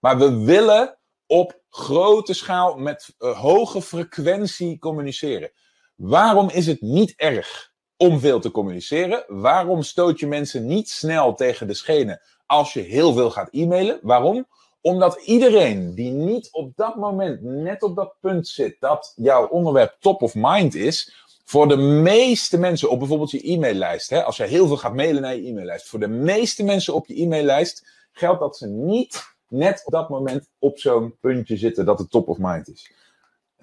Maar 0.00 0.18
we 0.18 0.44
willen 0.44 0.98
op 1.26 1.60
grote 1.68 2.34
schaal 2.34 2.76
met 2.76 3.14
uh, 3.18 3.38
hoge 3.38 3.82
frequentie 3.82 4.78
communiceren. 4.78 5.50
Waarom 5.96 6.48
is 6.50 6.66
het 6.66 6.80
niet 6.80 7.14
erg 7.16 7.72
om 7.96 8.20
veel 8.20 8.40
te 8.40 8.50
communiceren? 8.50 9.24
Waarom 9.26 9.82
stoot 9.82 10.20
je 10.20 10.26
mensen 10.26 10.66
niet 10.66 10.90
snel 10.90 11.34
tegen 11.34 11.66
de 11.66 11.74
schenen 11.74 12.20
als 12.46 12.72
je 12.72 12.80
heel 12.80 13.12
veel 13.12 13.30
gaat 13.30 13.48
e-mailen? 13.50 13.98
Waarom? 14.02 14.46
Omdat 14.80 15.20
iedereen 15.20 15.94
die 15.94 16.10
niet 16.10 16.48
op 16.52 16.72
dat 16.76 16.96
moment 16.96 17.42
net 17.42 17.82
op 17.82 17.96
dat 17.96 18.14
punt 18.20 18.48
zit 18.48 18.76
dat 18.80 19.12
jouw 19.16 19.48
onderwerp 19.48 19.96
top 20.00 20.22
of 20.22 20.34
mind 20.34 20.74
is, 20.74 21.24
voor 21.44 21.68
de 21.68 21.76
meeste 21.76 22.58
mensen 22.58 22.90
op 22.90 22.98
bijvoorbeeld 22.98 23.30
je 23.30 23.52
e-maillijst, 23.52 24.10
hè, 24.10 24.24
als 24.24 24.36
je 24.36 24.44
heel 24.44 24.66
veel 24.66 24.76
gaat 24.76 24.94
mailen 24.94 25.22
naar 25.22 25.36
je 25.36 25.48
e-maillijst, 25.48 25.88
voor 25.88 26.00
de 26.00 26.08
meeste 26.08 26.64
mensen 26.64 26.94
op 26.94 27.06
je 27.06 27.22
e-maillijst 27.22 27.88
geldt 28.12 28.40
dat 28.40 28.56
ze 28.56 28.66
niet 28.66 29.22
net 29.48 29.82
op 29.84 29.92
dat 29.92 30.08
moment 30.08 30.48
op 30.58 30.78
zo'n 30.78 31.16
puntje 31.20 31.56
zitten 31.56 31.84
dat 31.84 31.98
het 31.98 32.10
top 32.10 32.28
of 32.28 32.38
mind 32.38 32.68
is. 32.68 32.92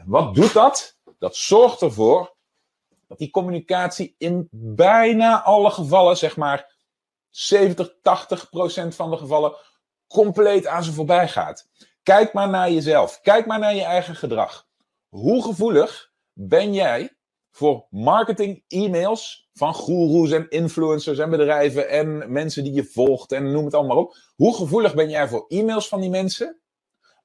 Wat 0.06 0.36
doet 0.36 0.54
dat? 0.54 0.98
Dat 1.20 1.36
zorgt 1.36 1.82
ervoor 1.82 2.36
dat 3.08 3.18
die 3.18 3.30
communicatie 3.30 4.16
in 4.18 4.48
bijna 4.52 5.44
alle 5.44 5.72
gevallen, 5.72 6.18
zeg 6.18 6.38
maar 6.38 6.76
70, 7.30 7.94
80 8.02 8.50
procent 8.50 8.96
van 8.96 9.12
de 9.12 9.18
gevallen, 9.18 9.56
compleet 10.08 10.68
aan 10.68 10.84
ze 10.84 10.94
voorbij 10.94 11.28
gaat. 11.28 11.68
Kijk 12.04 12.34
maar 12.34 12.50
naar 12.50 12.72
jezelf. 12.72 13.22
Kijk 13.22 13.46
maar 13.46 13.60
naar 13.60 13.76
je 13.76 13.84
eigen 13.84 14.16
gedrag. 14.16 14.68
Hoe 15.10 15.44
gevoelig 15.44 16.12
ben 16.34 16.74
jij 16.74 17.16
voor 17.52 17.86
marketing 17.90 18.64
e-mails 18.68 19.50
van 19.54 19.74
goeroes 19.74 20.32
en 20.32 20.50
influencers 20.50 21.18
en 21.18 21.30
bedrijven 21.30 21.90
en 21.90 22.32
mensen 22.32 22.64
die 22.64 22.74
je 22.74 22.84
volgt 22.84 23.32
en 23.32 23.52
noem 23.52 23.66
het 23.66 23.74
allemaal 23.74 23.98
op. 23.98 24.18
Hoe 24.36 24.56
gevoelig 24.56 24.96
ben 24.96 25.10
jij 25.10 25.28
voor 25.28 25.46
e-mails 25.48 25.88
van 25.88 26.02
die 26.02 26.10
mensen 26.10 26.60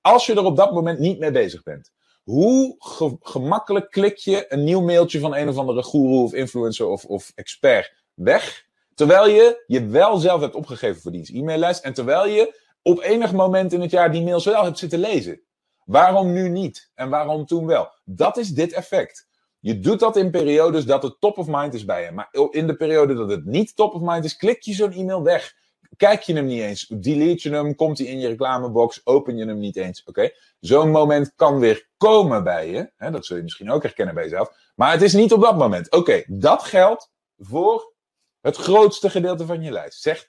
als 0.00 0.26
je 0.26 0.34
er 0.34 0.44
op 0.44 0.56
dat 0.56 0.72
moment 0.72 0.98
niet 0.98 1.18
mee 1.18 1.30
bezig 1.30 1.62
bent? 1.62 1.92
Hoe 2.22 2.76
gemakkelijk 3.20 3.90
klik 3.90 4.16
je 4.16 4.52
een 4.52 4.64
nieuw 4.64 4.80
mailtje 4.80 5.20
van 5.20 5.36
een 5.36 5.48
of 5.48 5.56
andere 5.56 5.82
guru 5.82 6.22
of 6.22 6.32
influencer 6.32 6.86
of, 6.86 7.04
of 7.04 7.32
expert 7.34 8.04
weg? 8.14 8.64
Terwijl 8.94 9.28
je 9.28 9.64
je 9.66 9.86
wel 9.86 10.16
zelf 10.16 10.40
hebt 10.40 10.54
opgegeven 10.54 11.02
voor 11.02 11.12
die 11.12 11.36
e-maillijst 11.36 11.84
en 11.84 11.94
terwijl 11.94 12.26
je 12.26 12.60
op 12.82 13.00
enig 13.00 13.32
moment 13.32 13.72
in 13.72 13.80
het 13.80 13.90
jaar 13.90 14.12
die 14.12 14.22
mails 14.22 14.44
wel 14.44 14.64
hebt 14.64 14.78
zitten 14.78 14.98
lezen. 14.98 15.42
Waarom 15.84 16.32
nu 16.32 16.48
niet? 16.48 16.90
En 16.94 17.08
waarom 17.08 17.46
toen 17.46 17.66
wel? 17.66 17.92
Dat 18.04 18.36
is 18.36 18.48
dit 18.48 18.72
effect. 18.72 19.28
Je 19.58 19.78
doet 19.80 20.00
dat 20.00 20.16
in 20.16 20.30
periodes 20.30 20.84
dat 20.84 21.02
het 21.02 21.20
top 21.20 21.38
of 21.38 21.46
mind 21.46 21.74
is 21.74 21.84
bij 21.84 22.04
je. 22.04 22.10
Maar 22.10 22.28
in 22.50 22.66
de 22.66 22.76
periode 22.76 23.14
dat 23.14 23.30
het 23.30 23.44
niet 23.44 23.76
top 23.76 23.94
of 23.94 24.00
mind 24.00 24.24
is, 24.24 24.36
klik 24.36 24.62
je 24.62 24.72
zo'n 24.72 24.92
e-mail 24.92 25.22
weg. 25.22 25.54
Kijk 25.96 26.22
je 26.22 26.34
hem 26.34 26.46
niet 26.46 26.60
eens. 26.60 26.86
Delete 26.86 27.48
je 27.48 27.54
hem, 27.54 27.74
komt 27.74 27.98
hij 27.98 28.06
in 28.06 28.20
je 28.20 28.28
reclamebox, 28.28 29.00
open 29.06 29.36
je 29.36 29.46
hem 29.46 29.58
niet 29.58 29.76
eens. 29.76 30.04
Oké? 30.04 30.30
Zo'n 30.60 30.90
moment 30.90 31.32
kan 31.36 31.58
weer 31.58 31.88
komen 31.96 32.44
bij 32.44 32.70
je. 32.70 32.92
Hè? 32.96 33.10
Dat 33.10 33.26
zul 33.26 33.36
je 33.36 33.42
misschien 33.42 33.70
ook 33.70 33.82
herkennen 33.82 34.14
bij 34.14 34.24
jezelf. 34.24 34.72
Maar 34.74 34.92
het 34.92 35.02
is 35.02 35.12
niet 35.12 35.32
op 35.32 35.40
dat 35.40 35.56
moment. 35.56 35.90
Oké, 35.90 36.22
dat 36.26 36.62
geldt 36.62 37.10
voor 37.36 37.94
het 38.40 38.56
grootste 38.56 39.10
gedeelte 39.10 39.46
van 39.46 39.62
je 39.62 39.70
lijst. 39.70 40.02
Zeg 40.02 40.26
80%. 40.26 40.28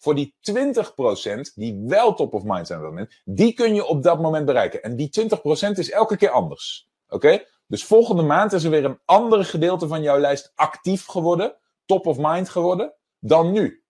Voor 0.00 0.14
die 0.14 0.34
20% 0.50 1.54
die 1.54 1.84
wel 1.86 2.14
top 2.14 2.34
of 2.34 2.42
mind 2.44 2.66
zijn 2.66 2.78
op 2.78 2.84
dat 2.84 2.94
moment, 2.94 3.20
die 3.24 3.52
kun 3.52 3.74
je 3.74 3.86
op 3.86 4.02
dat 4.02 4.20
moment 4.20 4.46
bereiken. 4.46 4.82
En 4.82 4.96
die 4.96 5.10
20% 5.20 5.78
is 5.78 5.90
elke 5.90 6.16
keer 6.16 6.30
anders. 6.30 6.88
Oké? 7.08 7.44
Dus 7.66 7.84
volgende 7.84 8.22
maand 8.22 8.52
is 8.52 8.64
er 8.64 8.70
weer 8.70 8.84
een 8.84 9.00
ander 9.04 9.44
gedeelte 9.44 9.88
van 9.88 10.02
jouw 10.02 10.18
lijst 10.18 10.52
actief 10.54 11.06
geworden, 11.06 11.56
top 11.84 12.06
of 12.06 12.18
mind 12.18 12.48
geworden, 12.48 12.94
dan 13.18 13.52
nu. 13.52 13.84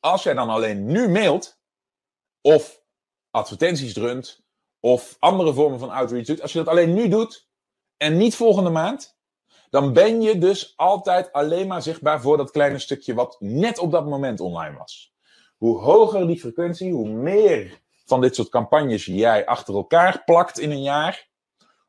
Als 0.00 0.22
jij 0.22 0.34
dan 0.34 0.48
alleen 0.48 0.86
nu 0.86 1.08
mailt, 1.08 1.60
of 2.40 2.82
advertenties 3.30 3.96
runt, 3.96 4.42
of 4.80 5.16
andere 5.18 5.54
vormen 5.54 5.78
van 5.78 5.90
outreach 5.90 6.26
doet, 6.26 6.42
als 6.42 6.52
je 6.52 6.58
dat 6.58 6.68
alleen 6.68 6.94
nu 6.94 7.08
doet 7.08 7.48
en 7.96 8.16
niet 8.16 8.36
volgende 8.36 8.70
maand, 8.70 9.18
dan 9.70 9.92
ben 9.92 10.20
je 10.20 10.38
dus 10.38 10.72
altijd 10.76 11.32
alleen 11.32 11.66
maar 11.66 11.82
zichtbaar 11.82 12.20
voor 12.20 12.36
dat 12.36 12.50
kleine 12.50 12.78
stukje 12.78 13.14
wat 13.14 13.36
net 13.40 13.78
op 13.78 13.90
dat 13.90 14.06
moment 14.06 14.40
online 14.40 14.76
was. 14.76 15.09
Hoe 15.60 15.78
hoger 15.78 16.26
die 16.26 16.40
frequentie, 16.40 16.92
hoe 16.92 17.08
meer 17.08 17.80
van 18.04 18.20
dit 18.20 18.34
soort 18.34 18.48
campagnes 18.48 19.04
jij 19.04 19.46
achter 19.46 19.74
elkaar 19.74 20.22
plakt 20.24 20.58
in 20.58 20.70
een 20.70 20.82
jaar, 20.82 21.28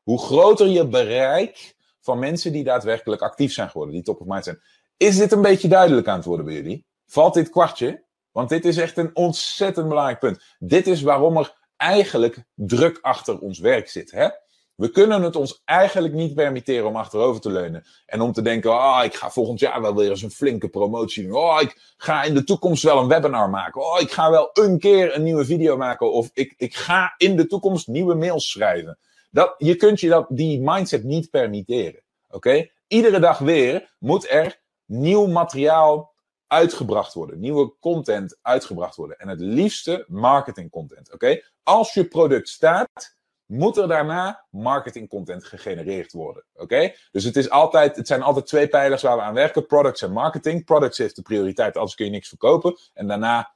hoe 0.03 0.19
groter 0.19 0.67
je 0.67 0.87
bereik 0.87 1.75
van 2.01 2.19
mensen 2.19 2.51
die 2.51 2.63
daadwerkelijk 2.63 3.21
actief 3.21 3.53
zijn 3.53 3.69
geworden, 3.69 3.95
die 3.95 4.03
top 4.03 4.21
of 4.21 4.27
mind 4.27 4.43
zijn. 4.43 4.61
Is 4.97 5.17
dit 5.17 5.31
een 5.31 5.41
beetje 5.41 5.67
duidelijk 5.67 6.07
aan 6.07 6.15
het 6.15 6.25
worden 6.25 6.45
bij 6.45 6.53
jullie? 6.53 6.85
Valt 7.05 7.33
dit 7.33 7.49
kwartje? 7.49 8.03
Want 8.31 8.49
dit 8.49 8.65
is 8.65 8.77
echt 8.77 8.97
een 8.97 9.15
ontzettend 9.15 9.87
belangrijk 9.87 10.19
punt. 10.19 10.43
Dit 10.59 10.87
is 10.87 11.01
waarom 11.01 11.37
er 11.37 11.55
eigenlijk 11.77 12.43
druk 12.55 12.97
achter 13.01 13.39
ons 13.39 13.59
werk 13.59 13.89
zit. 13.89 14.11
Hè? 14.11 14.29
We 14.75 14.89
kunnen 14.89 15.21
het 15.21 15.35
ons 15.35 15.61
eigenlijk 15.65 16.13
niet 16.13 16.35
permitteren 16.35 16.87
om 16.87 16.95
achterover 16.95 17.41
te 17.41 17.51
leunen. 17.51 17.85
En 18.05 18.21
om 18.21 18.31
te 18.31 18.41
denken, 18.41 18.71
oh, 18.71 19.01
ik 19.03 19.13
ga 19.13 19.29
volgend 19.29 19.59
jaar 19.59 19.81
wel 19.81 19.95
weer 19.95 20.09
eens 20.09 20.21
een 20.21 20.31
flinke 20.31 20.69
promotie 20.69 21.23
doen. 21.23 21.35
Oh, 21.35 21.61
ik 21.61 21.93
ga 21.97 22.23
in 22.23 22.33
de 22.33 22.43
toekomst 22.43 22.83
wel 22.83 22.99
een 22.99 23.07
webinar 23.07 23.49
maken. 23.49 23.81
Oh, 23.81 23.99
ik 23.99 24.11
ga 24.11 24.29
wel 24.29 24.49
een 24.53 24.79
keer 24.79 25.15
een 25.15 25.23
nieuwe 25.23 25.45
video 25.45 25.77
maken. 25.77 26.11
Of 26.11 26.29
ik, 26.33 26.53
ik 26.57 26.75
ga 26.75 27.13
in 27.17 27.35
de 27.35 27.47
toekomst 27.47 27.87
nieuwe 27.87 28.15
mails 28.15 28.49
schrijven. 28.49 28.97
Dat, 29.31 29.55
je 29.57 29.75
kunt 29.75 29.99
je 29.99 30.09
dat, 30.09 30.25
die 30.29 30.61
mindset 30.61 31.03
niet 31.03 31.29
permitteren. 31.29 32.01
Oké? 32.29 32.69
Iedere 32.87 33.19
dag 33.19 33.37
weer 33.37 33.95
moet 33.99 34.29
er 34.29 34.59
nieuw 34.85 35.25
materiaal 35.25 36.13
uitgebracht 36.47 37.13
worden. 37.13 37.39
Nieuwe 37.39 37.73
content 37.79 38.37
uitgebracht 38.41 38.95
worden. 38.95 39.17
En 39.19 39.27
het 39.27 39.39
liefste 39.39 40.05
marketing 40.07 40.69
content. 40.69 41.13
Oké? 41.13 41.41
Als 41.63 41.93
je 41.93 42.07
product 42.07 42.49
staat, 42.49 43.15
moet 43.51 43.77
er 43.77 43.87
daarna 43.87 44.45
marketing 44.49 45.09
content 45.09 45.43
gegenereerd 45.43 46.11
worden. 46.11 46.43
Oké? 46.55 46.93
Dus 47.11 47.23
het, 47.23 47.35
is 47.35 47.49
altijd, 47.49 47.95
het 47.95 48.07
zijn 48.07 48.21
altijd 48.21 48.45
twee 48.45 48.67
pijlers 48.67 49.01
waar 49.01 49.15
we 49.15 49.21
aan 49.21 49.33
werken: 49.33 49.65
products 49.65 50.01
en 50.01 50.11
marketing. 50.11 50.65
Products 50.65 50.97
heeft 50.97 51.15
de 51.15 51.21
prioriteit, 51.21 51.75
anders 51.75 51.95
kun 51.95 52.05
je 52.05 52.11
niks 52.11 52.27
verkopen. 52.27 52.77
En 52.93 53.07
daarna 53.07 53.53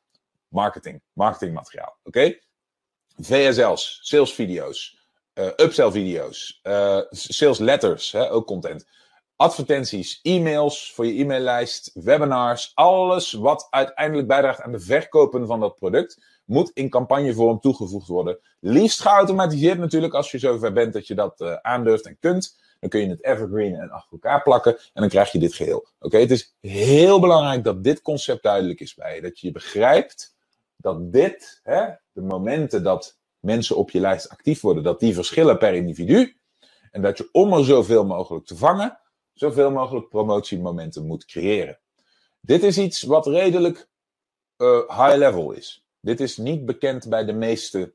marketing, 0.47 1.01
marketingmateriaal. 1.13 1.97
Oké? 2.03 2.37
VSL's, 3.17 3.99
salesvideo's, 4.01 4.99
uh, 5.33 5.45
upsell 5.45 5.91
video's, 5.91 6.59
uh, 6.63 7.01
sales 7.09 7.59
letters, 7.59 8.11
hè, 8.11 8.31
ook 8.31 8.45
content. 8.45 8.87
Advertenties, 9.35 10.19
e-mails 10.21 10.93
voor 10.93 11.05
je 11.05 11.23
e-maillijst, 11.23 11.91
webinars, 11.93 12.71
alles 12.73 13.33
wat 13.33 13.67
uiteindelijk 13.69 14.27
bijdraagt 14.27 14.61
aan 14.61 14.71
de 14.71 14.79
verkopen 14.79 15.47
van 15.47 15.59
dat 15.59 15.75
product, 15.75 16.34
moet 16.45 16.71
in 16.73 16.89
campagnevorm 16.89 17.59
toegevoegd 17.59 18.07
worden. 18.07 18.39
Liefst 18.59 19.01
geautomatiseerd 19.01 19.77
natuurlijk, 19.77 20.13
als 20.13 20.31
je 20.31 20.37
zover 20.37 20.73
bent 20.73 20.93
dat 20.93 21.07
je 21.07 21.15
dat 21.15 21.41
uh, 21.41 21.53
aandurft 21.53 22.05
en 22.05 22.17
kunt. 22.19 22.63
Dan 22.79 22.89
kun 22.89 22.99
je 22.99 23.09
het 23.09 23.23
evergreen 23.23 23.75
en 23.75 23.89
achter 23.89 24.11
elkaar 24.11 24.41
plakken 24.41 24.77
en 24.77 25.01
dan 25.01 25.09
krijg 25.09 25.31
je 25.31 25.39
dit 25.39 25.53
geheel. 25.53 25.87
Oké, 25.99 26.17
het 26.17 26.31
is 26.31 26.55
heel 26.61 27.19
belangrijk 27.19 27.63
dat 27.63 27.83
dit 27.83 28.01
concept 28.01 28.43
duidelijk 28.43 28.79
is 28.79 28.93
bij 28.93 29.15
je. 29.15 29.21
Dat 29.21 29.39
je 29.39 29.51
begrijpt 29.51 30.35
dat 30.77 31.13
dit, 31.13 31.59
hè, 31.63 31.85
de 32.11 32.21
momenten 32.21 32.83
dat 32.83 33.19
mensen 33.39 33.75
op 33.75 33.91
je 33.91 33.99
lijst 33.99 34.29
actief 34.29 34.61
worden, 34.61 34.83
dat 34.83 34.99
die 34.99 35.13
verschillen 35.13 35.57
per 35.57 35.73
individu. 35.73 36.37
En 36.91 37.01
dat 37.01 37.17
je 37.17 37.29
om 37.31 37.53
er 37.53 37.65
zoveel 37.65 38.05
mogelijk 38.05 38.45
te 38.45 38.55
vangen, 38.55 38.99
zoveel 39.33 39.71
mogelijk 39.71 40.09
promotiemomenten 40.09 41.05
moet 41.05 41.25
creëren. 41.25 41.79
Dit 42.41 42.63
is 42.63 42.77
iets 42.77 43.01
wat 43.01 43.27
redelijk 43.27 43.89
uh, 44.57 44.79
high 44.87 45.15
level 45.15 45.51
is. 45.51 45.84
Dit 46.05 46.19
is 46.19 46.38
niet 46.38 46.65
bekend 46.65 47.09
bij 47.09 47.25
de 47.25 47.33
meeste 47.33 47.93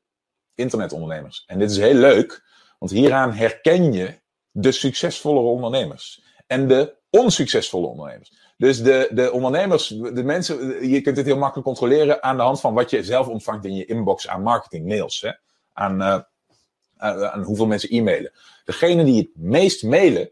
internetondernemers. 0.55 1.43
En 1.47 1.59
dit 1.59 1.71
is 1.71 1.77
heel 1.77 1.93
leuk, 1.93 2.43
want 2.79 2.91
hieraan 2.91 3.33
herken 3.33 3.93
je 3.93 4.19
de 4.51 4.71
succesvolle 4.71 5.39
ondernemers 5.39 6.23
en 6.47 6.67
de 6.67 6.95
onsuccesvolle 7.09 7.87
ondernemers. 7.87 8.33
Dus 8.57 8.83
de, 8.83 9.09
de 9.11 9.31
ondernemers, 9.31 9.87
de 9.87 10.23
mensen, 10.23 10.87
je 10.89 11.01
kunt 11.01 11.17
het 11.17 11.25
heel 11.25 11.37
makkelijk 11.37 11.67
controleren 11.67 12.23
aan 12.23 12.37
de 12.37 12.43
hand 12.43 12.59
van 12.59 12.73
wat 12.73 12.89
je 12.89 13.03
zelf 13.03 13.27
ontvangt 13.27 13.65
in 13.65 13.75
je 13.75 13.85
inbox 13.85 14.27
aan 14.27 14.43
marketing 14.43 14.87
mails. 14.87 15.21
Hè? 15.21 15.31
Aan, 15.73 16.01
uh, 16.01 16.19
aan, 16.97 17.43
hoeveel 17.43 17.67
mensen 17.67 17.89
e-mailen. 17.89 18.31
Degene 18.65 19.03
die 19.03 19.17
het 19.17 19.31
meest 19.35 19.83
mailen, 19.83 20.31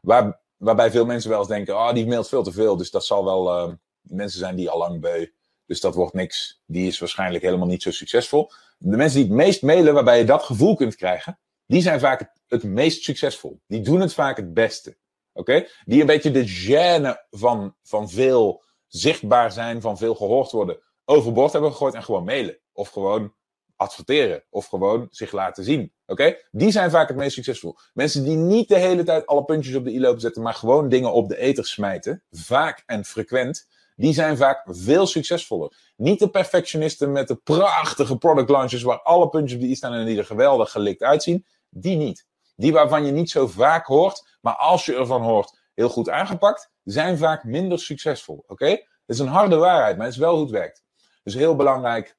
waar, 0.00 0.40
waarbij 0.56 0.90
veel 0.90 1.06
mensen 1.06 1.30
wel 1.30 1.38
eens 1.38 1.48
denken, 1.48 1.74
oh, 1.74 1.92
die 1.92 2.06
mailt 2.06 2.28
veel 2.28 2.42
te 2.42 2.52
veel, 2.52 2.76
dus 2.76 2.90
dat 2.90 3.04
zal 3.04 3.24
wel 3.24 3.68
uh, 3.68 3.74
mensen 4.00 4.38
zijn 4.38 4.56
die 4.56 4.70
al 4.70 4.78
lang 4.78 5.00
beu. 5.00 5.26
Dus 5.68 5.80
dat 5.80 5.94
wordt 5.94 6.14
niks. 6.14 6.62
Die 6.66 6.86
is 6.86 6.98
waarschijnlijk 6.98 7.44
helemaal 7.44 7.66
niet 7.66 7.82
zo 7.82 7.90
succesvol. 7.90 8.50
De 8.78 8.96
mensen 8.96 9.18
die 9.18 9.28
het 9.28 9.36
meest 9.36 9.62
mailen, 9.62 9.94
waarbij 9.94 10.18
je 10.18 10.24
dat 10.24 10.42
gevoel 10.42 10.74
kunt 10.74 10.94
krijgen, 10.94 11.38
die 11.66 11.82
zijn 11.82 12.00
vaak 12.00 12.32
het, 12.46 12.62
meest 12.62 13.02
succesvol. 13.02 13.60
Die 13.66 13.80
doen 13.80 14.00
het 14.00 14.14
vaak 14.14 14.36
het 14.36 14.54
beste. 14.54 14.96
Oké? 15.32 15.66
Die 15.84 16.00
een 16.00 16.06
beetje 16.06 16.30
de 16.30 16.48
gêne 16.48 17.26
van, 17.30 17.74
van 17.82 18.10
veel 18.10 18.62
zichtbaar 18.86 19.52
zijn, 19.52 19.80
van 19.80 19.98
veel 19.98 20.14
gehoord 20.14 20.50
worden, 20.50 20.78
overboord 21.04 21.52
hebben 21.52 21.70
gegooid 21.70 21.94
en 21.94 22.02
gewoon 22.02 22.24
mailen. 22.24 22.58
Of 22.72 22.88
gewoon 22.88 23.34
adverteren. 23.76 24.44
Of 24.50 24.66
gewoon 24.66 25.06
zich 25.10 25.32
laten 25.32 25.64
zien. 25.64 25.92
Oké? 26.06 26.36
Die 26.50 26.70
zijn 26.70 26.90
vaak 26.90 27.08
het 27.08 27.16
meest 27.16 27.34
succesvol. 27.34 27.76
Mensen 27.94 28.24
die 28.24 28.36
niet 28.36 28.68
de 28.68 28.78
hele 28.78 29.02
tijd 29.02 29.26
alle 29.26 29.44
puntjes 29.44 29.74
op 29.74 29.84
de 29.84 29.92
i 29.92 30.00
lopen 30.00 30.20
zetten, 30.20 30.42
maar 30.42 30.54
gewoon 30.54 30.88
dingen 30.88 31.12
op 31.12 31.28
de 31.28 31.36
eter 31.36 31.66
smijten. 31.66 32.22
Vaak 32.30 32.82
en 32.86 33.04
frequent. 33.04 33.67
Die 33.98 34.12
zijn 34.12 34.36
vaak 34.36 34.62
veel 34.66 35.06
succesvoller. 35.06 35.92
Niet 35.96 36.18
de 36.18 36.30
perfectionisten 36.30 37.12
met 37.12 37.28
de 37.28 37.34
prachtige 37.34 38.18
product 38.18 38.50
launches 38.50 38.82
waar 38.82 39.00
alle 39.02 39.28
puntjes 39.28 39.54
op 39.54 39.60
de 39.60 39.68
i 39.68 39.74
staan 39.74 39.92
en 39.92 40.06
die 40.06 40.18
er 40.18 40.24
geweldig 40.24 40.70
gelikt 40.70 41.02
uitzien. 41.02 41.46
Die 41.68 41.96
niet. 41.96 42.26
die 42.56 42.72
waarvan 42.72 43.04
je 43.04 43.12
niet 43.12 43.30
zo 43.30 43.46
vaak 43.46 43.86
hoort, 43.86 44.38
maar 44.40 44.54
als 44.54 44.84
je 44.84 44.94
ervan 44.94 45.22
hoort, 45.22 45.58
heel 45.74 45.88
goed 45.88 46.08
aangepakt, 46.08 46.70
zijn 46.84 47.18
vaak 47.18 47.44
minder 47.44 47.78
succesvol. 47.78 48.44
Oké? 48.46 48.68
Het 48.68 48.82
is 49.06 49.18
een 49.18 49.26
harde 49.26 49.56
waarheid, 49.56 49.96
maar 49.96 50.06
het 50.06 50.14
is 50.14 50.20
wel 50.20 50.32
hoe 50.32 50.42
het 50.42 50.50
werkt. 50.50 50.82
Dus 51.22 51.34
heel 51.34 51.56
belangrijk, 51.56 52.16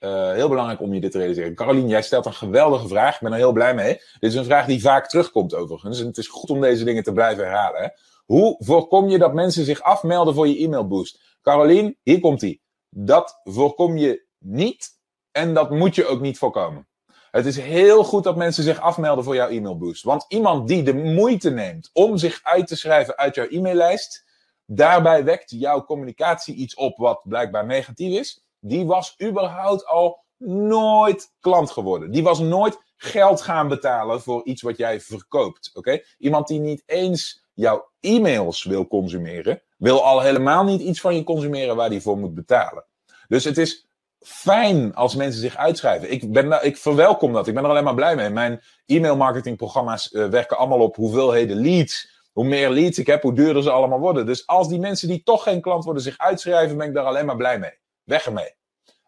uh, 0.00 0.32
heel 0.32 0.48
belangrijk 0.48 0.80
om 0.80 0.94
je 0.94 1.00
dit 1.00 1.12
te 1.12 1.18
realiseren. 1.18 1.54
Caroline, 1.54 1.88
jij 1.88 2.02
stelt 2.02 2.26
een 2.26 2.32
geweldige 2.32 2.88
vraag. 2.88 3.14
Ik 3.14 3.20
ben 3.20 3.32
er 3.32 3.38
heel 3.38 3.52
blij 3.52 3.74
mee. 3.74 3.94
Dit 3.94 4.30
is 4.30 4.34
een 4.34 4.44
vraag 4.44 4.66
die 4.66 4.80
vaak 4.80 5.08
terugkomt 5.08 5.54
overigens. 5.54 6.00
En 6.00 6.06
het 6.06 6.18
is 6.18 6.28
goed 6.28 6.50
om 6.50 6.60
deze 6.60 6.84
dingen 6.84 7.02
te 7.02 7.12
blijven 7.12 7.44
herhalen. 7.44 7.92
Hoe 8.30 8.56
voorkom 8.58 9.08
je 9.08 9.18
dat 9.18 9.34
mensen 9.34 9.64
zich 9.64 9.82
afmelden 9.82 10.34
voor 10.34 10.48
je 10.48 10.64
e-mailboost? 10.64 11.38
Caroline, 11.42 11.96
hier 12.02 12.20
komt 12.20 12.42
ie. 12.42 12.62
Dat 12.88 13.40
voorkom 13.44 13.96
je 13.96 14.26
niet 14.38 14.88
en 15.30 15.54
dat 15.54 15.70
moet 15.70 15.94
je 15.94 16.06
ook 16.06 16.20
niet 16.20 16.38
voorkomen. 16.38 16.88
Het 17.30 17.46
is 17.46 17.56
heel 17.56 18.04
goed 18.04 18.24
dat 18.24 18.36
mensen 18.36 18.64
zich 18.64 18.80
afmelden 18.80 19.24
voor 19.24 19.34
jouw 19.34 19.48
e-mailboost. 19.48 20.02
Want 20.04 20.24
iemand 20.28 20.68
die 20.68 20.82
de 20.82 20.94
moeite 20.94 21.50
neemt 21.50 21.90
om 21.92 22.16
zich 22.16 22.40
uit 22.42 22.66
te 22.66 22.76
schrijven 22.76 23.16
uit 23.16 23.34
jouw 23.34 23.48
e-maillijst, 23.48 24.24
daarbij 24.66 25.24
wekt 25.24 25.50
jouw 25.50 25.84
communicatie 25.84 26.54
iets 26.54 26.74
op 26.74 26.96
wat 26.96 27.20
blijkbaar 27.24 27.66
negatief 27.66 28.18
is. 28.18 28.44
Die 28.60 28.86
was 28.86 29.14
überhaupt 29.22 29.86
al 29.86 30.24
nooit 30.44 31.34
klant 31.40 31.70
geworden. 31.70 32.10
Die 32.10 32.22
was 32.22 32.38
nooit 32.38 32.78
geld 32.96 33.40
gaan 33.40 33.68
betalen 33.68 34.20
voor 34.20 34.44
iets 34.44 34.62
wat 34.62 34.76
jij 34.76 35.00
verkoopt. 35.00 35.70
Oké? 35.74 36.00
Iemand 36.18 36.48
die 36.48 36.60
niet 36.60 36.82
eens 36.86 37.44
jouw 37.54 37.89
e-mails 38.00 38.64
wil 38.64 38.86
consumeren, 38.86 39.62
wil 39.76 40.04
al 40.04 40.20
helemaal 40.20 40.64
niet 40.64 40.80
iets 40.80 41.00
van 41.00 41.16
je 41.16 41.24
consumeren 41.24 41.76
waar 41.76 41.90
die 41.90 42.00
voor 42.00 42.18
moet 42.18 42.34
betalen. 42.34 42.84
Dus 43.28 43.44
het 43.44 43.58
is 43.58 43.86
fijn 44.20 44.94
als 44.94 45.14
mensen 45.14 45.40
zich 45.40 45.56
uitschrijven. 45.56 46.12
Ik, 46.12 46.32
ben, 46.32 46.64
ik 46.64 46.76
verwelkom 46.76 47.32
dat. 47.32 47.46
Ik 47.46 47.54
ben 47.54 47.64
er 47.64 47.70
alleen 47.70 47.84
maar 47.84 47.94
blij 47.94 48.16
mee. 48.16 48.30
Mijn 48.30 48.62
e-mail 48.86 49.16
marketingprogramma's 49.16 50.12
uh, 50.12 50.28
werken 50.28 50.56
allemaal 50.56 50.80
op 50.80 50.96
hoeveelheden 50.96 51.60
leads. 51.60 52.18
Hoe 52.32 52.44
meer 52.44 52.70
leads 52.70 52.98
ik 52.98 53.06
heb, 53.06 53.22
hoe 53.22 53.34
duurder 53.34 53.62
ze 53.62 53.70
allemaal 53.70 53.98
worden. 53.98 54.26
Dus 54.26 54.46
als 54.46 54.68
die 54.68 54.78
mensen 54.78 55.08
die 55.08 55.22
toch 55.22 55.42
geen 55.42 55.60
klant 55.60 55.84
worden 55.84 56.02
zich 56.02 56.18
uitschrijven, 56.18 56.76
ben 56.76 56.86
ik 56.86 56.94
daar 56.94 57.04
alleen 57.04 57.26
maar 57.26 57.36
blij 57.36 57.58
mee. 57.58 57.78
Weg 58.04 58.26
ermee. 58.26 58.54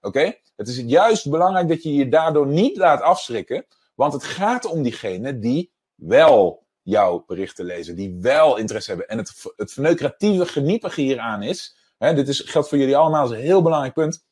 Oké? 0.00 0.34
Het 0.56 0.68
is 0.68 0.82
juist 0.86 1.30
belangrijk 1.30 1.68
dat 1.68 1.82
je 1.82 1.94
je 1.94 2.08
daardoor 2.08 2.46
niet 2.46 2.76
laat 2.76 3.02
afschrikken. 3.02 3.66
Want 3.94 4.12
het 4.12 4.24
gaat 4.24 4.64
om 4.64 4.82
diegenen 4.82 5.40
die 5.40 5.72
wel 5.94 6.61
jouw 6.82 7.24
berichten 7.26 7.64
lezen. 7.64 7.96
Die 7.96 8.18
wel 8.20 8.56
interesse 8.56 8.90
hebben. 8.90 9.08
En 9.08 9.18
het, 9.18 9.32
het 9.56 9.72
verneukeratieve 9.72 10.46
geniepige 10.46 11.00
hieraan 11.00 11.42
is. 11.42 11.76
Hè, 11.98 12.14
dit 12.14 12.28
is, 12.28 12.40
geldt 12.40 12.68
voor 12.68 12.78
jullie 12.78 12.96
allemaal 12.96 13.20
als 13.20 13.30
een 13.30 13.36
heel 13.36 13.62
belangrijk 13.62 13.94
punt 13.94 14.24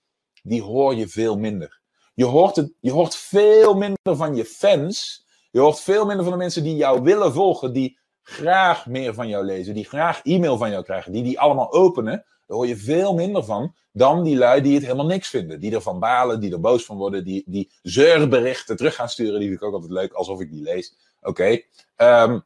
die 0.43 0.63
hoor 0.63 0.95
je 0.95 1.09
veel 1.09 1.39
minder. 1.39 1.81
Je 2.15 2.25
hoort, 2.25 2.57
het, 2.57 2.73
je 2.81 2.91
hoort 2.91 3.17
veel 3.17 3.75
minder 3.75 4.17
van 4.17 4.35
je 4.35 4.45
fans. 4.45 5.27
Je 5.51 5.61
hoort 5.61 5.81
veel 5.81 6.07
minder 6.07 6.25
van 6.25 6.33
de 6.33 6.39
mensen 6.39 6.63
die 6.63 6.77
jou 6.77 7.03
willen 7.03 7.33
volgen, 7.33 7.73
die 7.73 7.99
graag 8.23 8.87
meer 8.87 9.15
van 9.15 9.29
jou 9.29 9.45
lezen, 9.45 9.75
die 9.75 9.85
graag 9.85 10.21
e-mail 10.23 10.57
van 10.57 10.71
jou 10.71 10.85
krijgen, 10.85 11.13
die 11.13 11.23
die 11.23 11.41
allemaal 11.41 11.73
openen. 11.73 12.25
Daar 12.47 12.59
hoor 12.59 12.67
je 12.67 12.77
veel 12.77 13.15
minder 13.15 13.45
van 13.45 13.75
dan 13.93 14.25
die 14.25 14.37
lui 14.37 14.61
die 14.61 14.75
het 14.75 14.83
helemaal 14.83 15.07
niks 15.07 15.29
vinden. 15.29 15.61
Die 15.61 15.75
ervan 15.75 15.99
balen, 15.99 16.41
die 16.41 16.53
er 16.53 16.61
boos 16.61 16.85
van 16.85 16.97
worden, 16.97 17.25
die, 17.25 17.43
die 17.47 17.71
zeurberichten 17.83 18.77
terug 18.77 18.95
gaan 18.95 19.09
sturen. 19.09 19.39
Die 19.41 19.49
vind 19.49 19.61
ik 19.61 19.67
ook 19.67 19.75
altijd 19.75 19.93
leuk, 19.93 20.13
alsof 20.13 20.41
ik 20.41 20.51
die 20.51 20.63
lees. 20.63 20.97
Oké. 21.21 21.61
Ehm, 21.97 22.41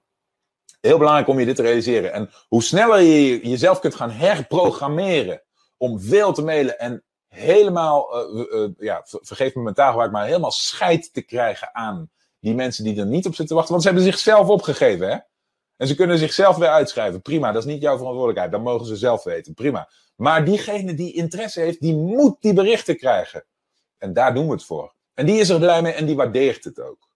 heel 0.80 0.98
belangrijk 0.98 1.28
om 1.28 1.38
je 1.38 1.46
dit 1.46 1.56
te 1.56 1.62
realiseren. 1.62 2.12
En 2.12 2.30
hoe 2.48 2.62
sneller 2.62 3.00
je 3.00 3.48
jezelf 3.48 3.80
kunt 3.80 3.94
gaan 3.94 4.10
herprogrammeren 4.10 5.42
om 5.76 6.00
veel 6.00 6.32
te 6.32 6.42
mailen 6.42 6.78
en 6.78 7.04
helemaal, 7.28 8.28
uh, 8.36 8.68
ja, 8.78 9.02
vergeef 9.04 9.54
me 9.54 9.62
mijn 9.62 9.74
taalgebruik, 9.74 10.12
maar 10.12 10.26
helemaal 10.26 10.50
scheid 10.50 11.12
te 11.12 11.22
krijgen 11.22 11.74
aan 11.74 12.10
die 12.40 12.54
mensen 12.54 12.84
die 12.84 12.98
er 12.98 13.06
niet 13.06 13.26
op 13.26 13.34
zitten 13.34 13.54
wachten. 13.54 13.72
Want 13.72 13.84
ze 13.84 13.92
hebben 13.92 14.12
zichzelf 14.12 14.48
opgegeven, 14.48 15.08
hè? 15.08 15.18
En 15.76 15.86
ze 15.86 15.94
kunnen 15.94 16.18
zichzelf 16.18 16.56
weer 16.56 16.68
uitschrijven. 16.68 17.22
Prima, 17.22 17.52
dat 17.52 17.64
is 17.64 17.72
niet 17.72 17.82
jouw 17.82 17.96
verantwoordelijkheid. 17.96 18.52
Dat 18.52 18.62
mogen 18.62 18.86
ze 18.86 18.96
zelf 18.96 19.24
weten. 19.24 19.54
Prima. 19.54 19.88
Maar 20.16 20.44
diegene 20.44 20.94
die 20.94 21.12
interesse 21.12 21.60
heeft, 21.60 21.80
die 21.80 21.94
moet 21.94 22.36
die 22.40 22.52
berichten 22.52 22.96
krijgen. 22.96 23.44
En 23.98 24.12
daar 24.12 24.34
doen 24.34 24.46
we 24.46 24.52
het 24.52 24.64
voor. 24.64 24.94
En 25.14 25.26
die 25.26 25.38
is 25.38 25.48
er 25.48 25.58
blij 25.58 25.82
mee 25.82 25.92
en 25.92 26.06
die 26.06 26.16
waardeert 26.16 26.64
het 26.64 26.80
ook. 26.80 27.08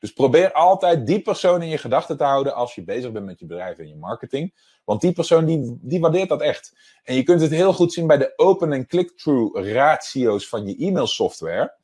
Dus 0.00 0.12
probeer 0.12 0.52
altijd 0.52 1.06
die 1.06 1.22
persoon 1.22 1.62
in 1.62 1.68
je 1.68 1.78
gedachten 1.78 2.16
te 2.16 2.24
houden 2.24 2.54
als 2.54 2.74
je 2.74 2.84
bezig 2.84 3.12
bent 3.12 3.24
met 3.26 3.38
je 3.40 3.46
bedrijf 3.46 3.78
en 3.78 3.88
je 3.88 3.96
marketing. 3.96 4.54
Want 4.84 5.00
die 5.00 5.12
persoon 5.12 5.44
die, 5.44 5.78
die 5.80 6.00
waardeert 6.00 6.28
dat 6.28 6.40
echt. 6.40 6.72
En 7.02 7.14
je 7.14 7.22
kunt 7.22 7.40
het 7.40 7.50
heel 7.50 7.72
goed 7.72 7.92
zien 7.92 8.06
bij 8.06 8.18
de 8.18 8.32
open- 8.36 8.72
en 8.72 8.86
click-through 8.86 9.72
ratio's 9.72 10.48
van 10.48 10.66
je 10.66 10.76
e-mail 10.76 11.06
software. 11.06 11.74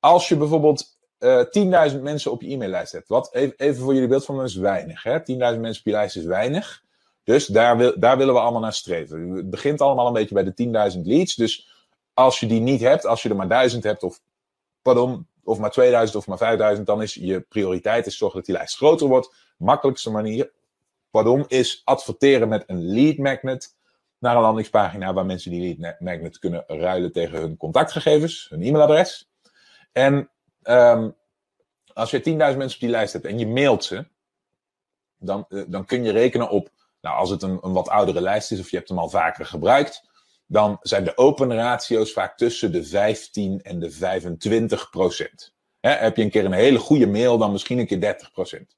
Als 0.00 0.28
je 0.28 0.36
bijvoorbeeld 0.36 0.98
uh, 1.18 1.40
eh, 1.40 1.92
10.000 1.92 2.00
mensen 2.02 2.30
op 2.30 2.42
je 2.42 2.48
e-maillijst 2.50 2.92
hebt. 2.92 3.08
Wat 3.08 3.34
even, 3.34 3.54
even 3.56 3.82
voor 3.82 3.94
jullie 3.94 4.08
beeld 4.08 4.24
van 4.24 4.42
is 4.42 4.54
weinig. 4.54 5.04
10.000 5.04 5.14
mensen 5.36 5.68
op 5.68 5.84
je 5.84 5.90
lijst 5.90 6.16
is 6.16 6.24
weinig. 6.24 6.82
Dus 7.24 7.46
daar, 7.46 7.76
wil, 7.76 7.98
daar 7.98 8.16
willen 8.16 8.34
we 8.34 8.40
allemaal 8.40 8.60
naar 8.60 8.72
streven. 8.72 9.30
Het 9.30 9.50
begint 9.50 9.80
allemaal 9.80 10.06
een 10.06 10.12
beetje 10.12 10.34
bij 10.34 10.44
de 10.44 10.92
10.000 10.94 11.00
leads. 11.00 11.34
Dus 11.34 11.68
als 12.14 12.40
je 12.40 12.46
die 12.46 12.60
niet 12.60 12.80
hebt, 12.80 13.06
als 13.06 13.22
je 13.22 13.28
er 13.28 13.36
maar 13.36 13.48
1000 13.48 13.84
hebt, 13.84 14.02
of 14.02 14.20
pardon, 14.82 15.26
of 15.44 15.58
maar 15.58 15.70
2000 15.70 16.16
of 16.16 16.26
maar 16.26 16.38
5000, 16.38 16.86
dan 16.86 17.02
is 17.02 17.14
je 17.14 17.40
prioriteit 17.40 18.06
is 18.06 18.16
zorgen 18.16 18.36
dat 18.36 18.46
die 18.46 18.56
lijst 18.56 18.76
groter 18.76 19.08
wordt. 19.08 19.34
Makkelijkste 19.56 20.10
manier, 20.10 20.50
pardon, 21.10 21.44
is 21.48 21.82
adverteren 21.84 22.48
met 22.48 22.64
een 22.66 22.92
lead 22.92 23.16
magnet 23.16 23.74
naar 24.18 24.36
een 24.36 24.42
landingspagina 24.42 25.12
waar 25.12 25.26
mensen 25.26 25.50
die 25.50 25.76
lead 25.78 26.00
magnet 26.00 26.38
kunnen 26.38 26.64
ruilen 26.66 27.12
tegen 27.12 27.38
hun 27.38 27.56
contactgegevens, 27.56 28.46
hun 28.50 28.62
e-mailadres. 28.62 29.28
En 29.92 30.30
um, 30.62 31.14
als 31.92 32.10
je 32.10 32.18
10.000 32.18 32.34
mensen 32.34 32.64
op 32.64 32.80
die 32.80 32.88
lijst 32.88 33.12
hebt 33.12 33.24
en 33.24 33.38
je 33.38 33.46
mailt 33.46 33.84
ze, 33.84 34.06
dan, 35.18 35.46
uh, 35.48 35.64
dan 35.68 35.84
kun 35.84 36.04
je 36.04 36.12
rekenen 36.12 36.50
op, 36.50 36.70
nou 37.00 37.16
als 37.16 37.30
het 37.30 37.42
een, 37.42 37.58
een 37.62 37.72
wat 37.72 37.88
oudere 37.88 38.20
lijst 38.20 38.52
is 38.52 38.60
of 38.60 38.70
je 38.70 38.76
hebt 38.76 38.88
hem 38.88 38.98
al 38.98 39.08
vaker 39.08 39.46
gebruikt, 39.46 40.10
dan 40.52 40.78
zijn 40.80 41.04
de 41.04 41.16
open 41.16 41.54
ratio's 41.54 42.12
vaak 42.12 42.36
tussen 42.36 42.72
de 42.72 42.84
15 42.84 43.62
en 43.62 43.78
de 43.78 43.90
25 43.90 44.90
procent. 44.90 45.54
heb 45.80 46.16
je 46.16 46.22
een 46.22 46.30
keer 46.30 46.44
een 46.44 46.52
hele 46.52 46.78
goede 46.78 47.06
mail, 47.06 47.38
dan 47.38 47.52
misschien 47.52 47.78
een 47.78 47.86
keer 47.86 48.00
30 48.00 48.32
procent. 48.32 48.76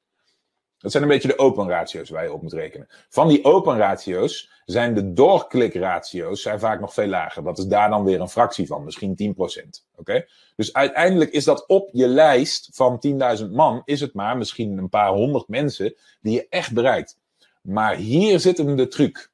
Dat 0.78 0.90
zijn 0.90 1.02
een 1.02 1.08
beetje 1.08 1.28
de 1.28 1.38
open 1.38 1.68
ratio's 1.68 2.10
waar 2.10 2.22
je 2.22 2.32
op 2.32 2.42
moet 2.42 2.52
rekenen. 2.52 2.88
Van 3.08 3.28
die 3.28 3.44
open 3.44 3.76
ratio's 3.76 4.50
zijn 4.64 4.94
de 4.94 5.12
doorklik 5.12 5.74
ratio's 5.74 6.42
zijn 6.42 6.60
vaak 6.60 6.80
nog 6.80 6.94
veel 6.94 7.06
lager. 7.06 7.44
Dat 7.44 7.58
is 7.58 7.66
daar 7.66 7.90
dan 7.90 8.04
weer 8.04 8.20
een 8.20 8.28
fractie 8.28 8.66
van, 8.66 8.84
misschien 8.84 9.34
10%. 9.66 9.84
Oké? 9.96 10.26
Dus 10.56 10.72
uiteindelijk 10.72 11.30
is 11.30 11.44
dat 11.44 11.66
op 11.66 11.88
je 11.92 12.06
lijst 12.06 12.68
van 12.72 13.04
10.000 13.38 13.50
man, 13.50 13.82
is 13.84 14.00
het 14.00 14.14
maar 14.14 14.36
misschien 14.36 14.78
een 14.78 14.88
paar 14.88 15.12
honderd 15.12 15.48
mensen 15.48 15.94
die 16.20 16.32
je 16.32 16.46
echt 16.48 16.72
bereikt. 16.72 17.18
Maar 17.62 17.96
hier 17.96 18.40
zit 18.40 18.58
hem 18.58 18.76
de 18.76 18.88
truc. 18.88 19.30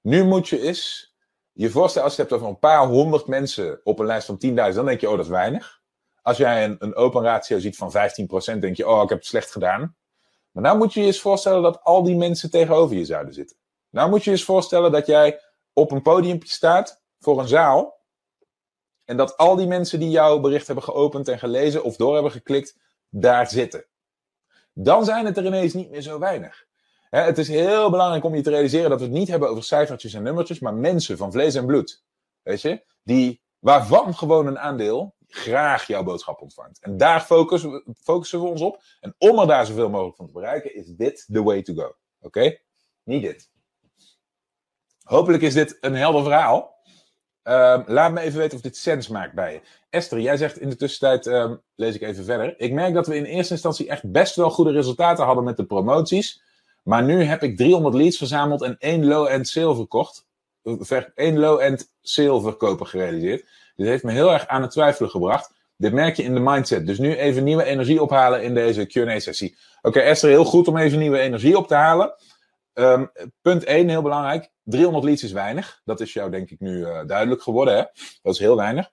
Nu 0.00 0.24
moet 0.24 0.48
je 0.48 0.60
eens 0.60 1.08
je 1.58 1.70
voorstellen, 1.70 2.06
als 2.06 2.16
je 2.16 2.22
hebt 2.22 2.34
over 2.34 2.48
een 2.48 2.58
paar 2.58 2.86
honderd 2.86 3.26
mensen 3.26 3.80
op 3.84 3.98
een 3.98 4.06
lijst 4.06 4.26
van 4.26 4.40
10.000, 4.46 4.54
dan 4.54 4.84
denk 4.84 5.00
je, 5.00 5.10
oh, 5.10 5.16
dat 5.16 5.24
is 5.24 5.30
weinig. 5.30 5.80
Als 6.22 6.36
jij 6.36 6.64
een, 6.64 6.76
een 6.78 6.94
open 6.94 7.22
ratio 7.22 7.58
ziet 7.58 7.76
van 7.76 7.92
15%, 7.92 8.58
denk 8.58 8.76
je, 8.76 8.88
oh, 8.88 9.02
ik 9.02 9.08
heb 9.08 9.18
het 9.18 9.26
slecht 9.26 9.50
gedaan. 9.50 9.96
Maar 10.50 10.62
nou 10.62 10.78
moet 10.78 10.92
je 10.92 11.00
je 11.00 11.06
eens 11.06 11.20
voorstellen 11.20 11.62
dat 11.62 11.82
al 11.82 12.02
die 12.02 12.16
mensen 12.16 12.50
tegenover 12.50 12.96
je 12.96 13.04
zouden 13.04 13.34
zitten. 13.34 13.56
Nou 13.90 14.10
moet 14.10 14.24
je 14.24 14.30
je 14.30 14.36
eens 14.36 14.44
voorstellen 14.44 14.92
dat 14.92 15.06
jij 15.06 15.40
op 15.72 15.90
een 15.90 16.02
podium 16.02 16.38
staat 16.42 17.02
voor 17.18 17.40
een 17.40 17.48
zaal. 17.48 18.00
En 19.04 19.16
dat 19.16 19.36
al 19.36 19.56
die 19.56 19.66
mensen 19.66 19.98
die 19.98 20.10
jouw 20.10 20.40
bericht 20.40 20.66
hebben 20.66 20.84
geopend 20.84 21.28
en 21.28 21.38
gelezen 21.38 21.82
of 21.84 21.96
door 21.96 22.14
hebben 22.14 22.32
geklikt, 22.32 22.78
daar 23.08 23.48
zitten. 23.48 23.86
Dan 24.72 25.04
zijn 25.04 25.26
het 25.26 25.36
er 25.36 25.46
ineens 25.46 25.72
niet 25.72 25.90
meer 25.90 26.02
zo 26.02 26.18
weinig 26.18 26.67
het 27.10 27.38
is 27.38 27.48
heel 27.48 27.90
belangrijk 27.90 28.24
om 28.24 28.34
je 28.34 28.42
te 28.42 28.50
realiseren 28.50 28.90
dat 28.90 28.98
we 28.98 29.04
het 29.04 29.14
niet 29.14 29.28
hebben 29.28 29.48
over 29.48 29.62
cijfertjes 29.62 30.14
en 30.14 30.22
nummertjes, 30.22 30.58
maar 30.58 30.74
mensen 30.74 31.16
van 31.16 31.32
vlees 31.32 31.54
en 31.54 31.66
bloed. 31.66 32.02
Weet 32.42 32.60
je? 32.60 32.84
Die, 33.02 33.42
waarvan 33.58 34.14
gewoon 34.14 34.46
een 34.46 34.58
aandeel 34.58 35.16
graag 35.28 35.86
jouw 35.86 36.02
boodschap 36.02 36.40
ontvangt. 36.40 36.80
En 36.80 36.96
daar 36.96 37.20
focussen, 37.20 37.82
focussen 38.02 38.40
we 38.40 38.46
ons 38.46 38.60
op. 38.60 38.82
En 39.00 39.14
om 39.18 39.38
er 39.38 39.46
daar 39.46 39.66
zoveel 39.66 39.90
mogelijk 39.90 40.16
van 40.16 40.26
te 40.26 40.32
bereiken, 40.32 40.74
is 40.74 40.86
dit 40.86 41.26
the 41.32 41.42
way 41.42 41.62
to 41.62 41.74
go. 41.74 41.94
Oké? 42.20 42.58
Niet 43.04 43.22
dit. 43.22 43.50
Hopelijk 45.02 45.42
is 45.42 45.54
dit 45.54 45.78
een 45.80 45.94
helder 45.94 46.22
verhaal. 46.22 46.76
Um, 47.42 47.84
laat 47.86 48.12
me 48.12 48.20
even 48.20 48.38
weten 48.38 48.56
of 48.56 48.62
dit 48.62 48.76
sens 48.76 49.08
maakt 49.08 49.34
bij 49.34 49.52
je. 49.52 49.60
Esther, 49.90 50.20
jij 50.20 50.36
zegt 50.36 50.58
in 50.58 50.68
de 50.68 50.76
tussentijd, 50.76 51.26
um, 51.26 51.60
lees 51.74 51.94
ik 51.94 52.02
even 52.02 52.24
verder. 52.24 52.60
Ik 52.60 52.72
merk 52.72 52.94
dat 52.94 53.06
we 53.06 53.16
in 53.16 53.24
eerste 53.24 53.52
instantie 53.52 53.88
echt 53.88 54.10
best 54.10 54.36
wel 54.36 54.50
goede 54.50 54.70
resultaten 54.70 55.24
hadden 55.24 55.44
met 55.44 55.56
de 55.56 55.66
promoties. 55.66 56.42
Maar 56.88 57.02
nu 57.02 57.22
heb 57.22 57.42
ik 57.42 57.56
300 57.56 57.94
leads 57.94 58.16
verzameld 58.16 58.62
en 58.62 58.76
één 58.78 59.06
low-end 59.06 59.48
sale 59.48 59.74
verkocht. 59.74 60.26
Één 61.14 61.38
low-end 61.38 61.92
sale 62.00 62.40
verkopen 62.40 62.86
gerealiseerd. 62.86 63.48
Dit 63.76 63.86
heeft 63.86 64.04
me 64.04 64.12
heel 64.12 64.32
erg 64.32 64.46
aan 64.46 64.62
het 64.62 64.70
twijfelen 64.70 65.10
gebracht. 65.10 65.54
Dit 65.76 65.92
merk 65.92 66.16
je 66.16 66.22
in 66.22 66.34
de 66.34 66.40
mindset. 66.40 66.86
Dus 66.86 66.98
nu 66.98 67.14
even 67.14 67.44
nieuwe 67.44 67.64
energie 67.64 68.02
ophalen 68.02 68.42
in 68.42 68.54
deze 68.54 68.86
QA-sessie. 68.86 69.56
Oké, 69.82 69.98
Esther, 69.98 70.30
heel 70.30 70.44
goed 70.44 70.68
om 70.68 70.76
even 70.76 70.98
nieuwe 70.98 71.18
energie 71.18 71.56
op 71.56 71.66
te 71.66 71.74
halen. 71.74 72.14
Um, 72.74 73.10
punt 73.42 73.64
1, 73.64 73.88
heel 73.88 74.02
belangrijk. 74.02 74.50
300 74.64 75.04
leads 75.04 75.22
is 75.22 75.32
weinig. 75.32 75.80
Dat 75.84 76.00
is 76.00 76.12
jou 76.12 76.30
denk 76.30 76.50
ik 76.50 76.60
nu 76.60 76.78
uh, 76.78 77.00
duidelijk 77.06 77.42
geworden. 77.42 77.74
Hè? 77.74 77.82
Dat 78.22 78.34
is 78.34 78.38
heel 78.38 78.56
weinig. 78.56 78.90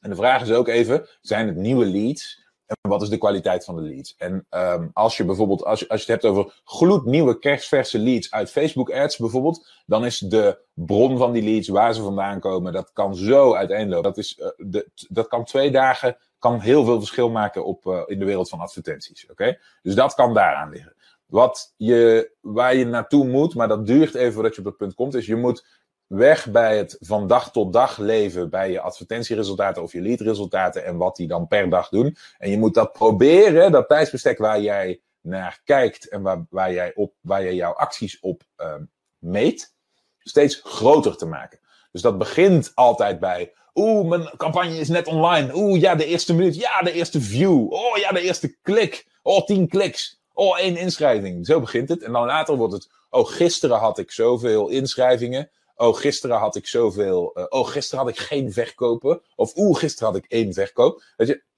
En 0.00 0.10
de 0.10 0.16
vraag 0.16 0.42
is 0.42 0.52
ook 0.52 0.68
even: 0.68 1.08
zijn 1.20 1.46
het 1.46 1.56
nieuwe 1.56 1.86
leads 1.86 2.47
En 2.68 2.90
wat 2.90 3.02
is 3.02 3.08
de 3.08 3.18
kwaliteit 3.18 3.64
van 3.64 3.76
de 3.76 3.82
leads? 3.82 4.14
En 4.16 4.46
um, 4.50 4.90
als 4.92 5.16
je 5.16 5.24
bijvoorbeeld, 5.24 5.64
als 5.64 5.80
je, 5.80 5.88
als 5.88 6.04
je 6.04 6.12
het 6.12 6.22
hebt 6.22 6.34
over 6.34 6.60
gloednieuwe 6.64 7.38
kerstverse 7.38 7.98
leads 7.98 8.30
uit 8.30 8.50
Facebook 8.50 8.90
ads 8.90 9.16
bijvoorbeeld, 9.16 9.68
dan 9.86 10.04
is 10.04 10.18
de 10.18 10.58
bron 10.74 11.18
van 11.18 11.32
die 11.32 11.42
leads, 11.42 11.68
waar 11.68 11.94
ze 11.94 12.02
vandaan 12.02 12.40
komen, 12.40 12.72
dat 12.72 12.92
kan 12.92 13.14
zo 13.14 13.54
uiteenlopen. 13.54 14.02
Dat, 14.02 14.18
is, 14.18 14.38
uh, 14.38 14.46
de, 14.56 14.88
dat 15.08 15.28
kan 15.28 15.44
twee 15.44 15.70
dagen, 15.70 16.16
kan 16.38 16.60
heel 16.60 16.84
veel 16.84 16.98
verschil 16.98 17.30
maken 17.30 17.64
op, 17.64 17.86
uh, 17.86 18.02
in 18.06 18.18
de 18.18 18.24
wereld 18.24 18.48
van 18.48 18.60
advertenties. 18.60 19.26
Oké? 19.30 19.58
Dus 19.82 19.94
dat 19.94 20.14
kan 20.14 20.34
daaraan 20.34 20.70
liggen. 20.70 20.94
Wat 21.26 21.74
je, 21.76 22.30
waar 22.40 22.74
je 22.74 22.84
naartoe 22.84 23.26
moet, 23.26 23.54
maar 23.54 23.68
dat 23.68 23.86
duurt 23.86 24.14
even 24.14 24.32
voordat 24.32 24.52
je 24.52 24.58
op 24.58 24.64
dat 24.64 24.76
punt 24.76 24.94
komt, 24.94 25.14
is 25.14 25.26
je 25.26 25.36
moet 25.36 25.66
weg 26.08 26.50
bij 26.50 26.76
het 26.76 26.96
van 27.00 27.26
dag 27.26 27.52
tot 27.52 27.72
dag 27.72 27.98
leven 27.98 28.50
bij 28.50 28.70
je 28.70 28.80
advertentieresultaten 28.80 29.82
of 29.82 29.92
je 29.92 30.00
leadresultaten 30.00 30.84
en 30.84 30.96
wat 30.96 31.16
die 31.16 31.28
dan 31.28 31.46
per 31.46 31.70
dag 31.70 31.88
doen. 31.88 32.16
En 32.38 32.50
je 32.50 32.58
moet 32.58 32.74
dat 32.74 32.92
proberen, 32.92 33.72
dat 33.72 33.88
tijdsbestek 33.88 34.38
waar 34.38 34.60
jij 34.60 35.00
naar 35.20 35.60
kijkt 35.64 36.08
en 36.08 36.22
waar, 36.22 36.46
waar, 36.50 36.72
jij, 36.72 36.94
op, 36.94 37.14
waar 37.20 37.42
jij 37.42 37.54
jouw 37.54 37.72
acties 37.72 38.20
op 38.20 38.42
uh, 38.58 38.74
meet, 39.18 39.74
steeds 40.18 40.60
groter 40.64 41.16
te 41.16 41.26
maken. 41.26 41.58
Dus 41.92 42.02
dat 42.02 42.18
begint 42.18 42.72
altijd 42.74 43.20
bij, 43.20 43.52
oeh, 43.74 44.08
mijn 44.08 44.30
campagne 44.36 44.78
is 44.78 44.88
net 44.88 45.06
online. 45.06 45.54
Oeh, 45.54 45.80
ja, 45.80 45.94
de 45.94 46.04
eerste 46.04 46.34
minuut. 46.34 46.56
Ja, 46.56 46.82
de 46.82 46.92
eerste 46.92 47.20
view. 47.20 47.72
Oh, 47.72 47.96
ja, 47.96 48.10
de 48.10 48.20
eerste 48.20 48.56
klik. 48.62 49.06
Oh, 49.22 49.44
tien 49.44 49.68
kliks. 49.68 50.20
Oh, 50.32 50.58
één 50.58 50.76
inschrijving. 50.76 51.46
Zo 51.46 51.60
begint 51.60 51.88
het. 51.88 52.02
En 52.02 52.12
dan 52.12 52.26
later 52.26 52.56
wordt 52.56 52.72
het, 52.72 52.90
oh, 53.10 53.26
gisteren 53.26 53.78
had 53.78 53.98
ik 53.98 54.10
zoveel 54.10 54.68
inschrijvingen. 54.68 55.50
Oh, 55.78 55.96
gisteren 55.96 56.36
had 56.36 56.56
ik 56.56 56.66
zoveel. 56.66 57.38
Uh, 57.38 57.44
oh, 57.48 57.66
gisteren 57.66 58.04
had 58.04 58.14
ik 58.14 58.18
geen 58.18 58.52
verkopen. 58.52 59.22
Of 59.36 59.56
oeh, 59.56 59.78
gisteren 59.78 60.12
had 60.12 60.22
ik 60.24 60.30
één 60.30 60.52
verkoop. 60.52 61.02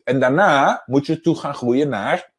En 0.05 0.21
daarna 0.21 0.83
moet 0.87 1.07
je 1.07 1.21
toe 1.21 1.37
gaan 1.37 1.55
groeien 1.55 1.89
naar 1.89 2.33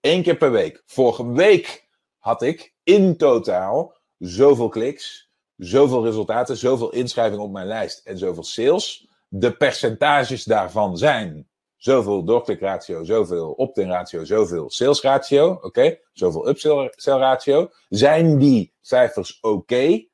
één 0.00 0.22
keer 0.22 0.36
per 0.36 0.50
week. 0.50 0.82
Vorige 0.86 1.32
week 1.32 1.88
had 2.18 2.42
ik 2.42 2.74
in 2.82 3.16
totaal 3.16 3.96
zoveel 4.18 4.68
kliks, 4.68 5.30
zoveel 5.56 6.04
resultaten, 6.04 6.56
zoveel 6.56 6.92
inschrijvingen 6.92 7.44
op 7.44 7.52
mijn 7.52 7.66
lijst 7.66 8.06
en 8.06 8.18
zoveel 8.18 8.44
sales. 8.44 9.08
De 9.28 9.56
percentages 9.56 10.44
daarvan 10.44 10.96
zijn 10.96 11.48
zoveel 11.76 12.24
doorklikratio, 12.24 13.04
zoveel 13.04 13.50
opt-in 13.50 13.88
ratio, 13.88 14.24
zoveel 14.24 14.70
sales 14.70 15.02
ratio. 15.02 15.58
Oké, 15.62 15.98
zoveel 16.12 16.48
upsell 16.48 17.18
ratio. 17.18 17.70
Zijn 17.88 18.38
die 18.38 18.72
cijfers 18.80 19.38
oké? 19.40 20.06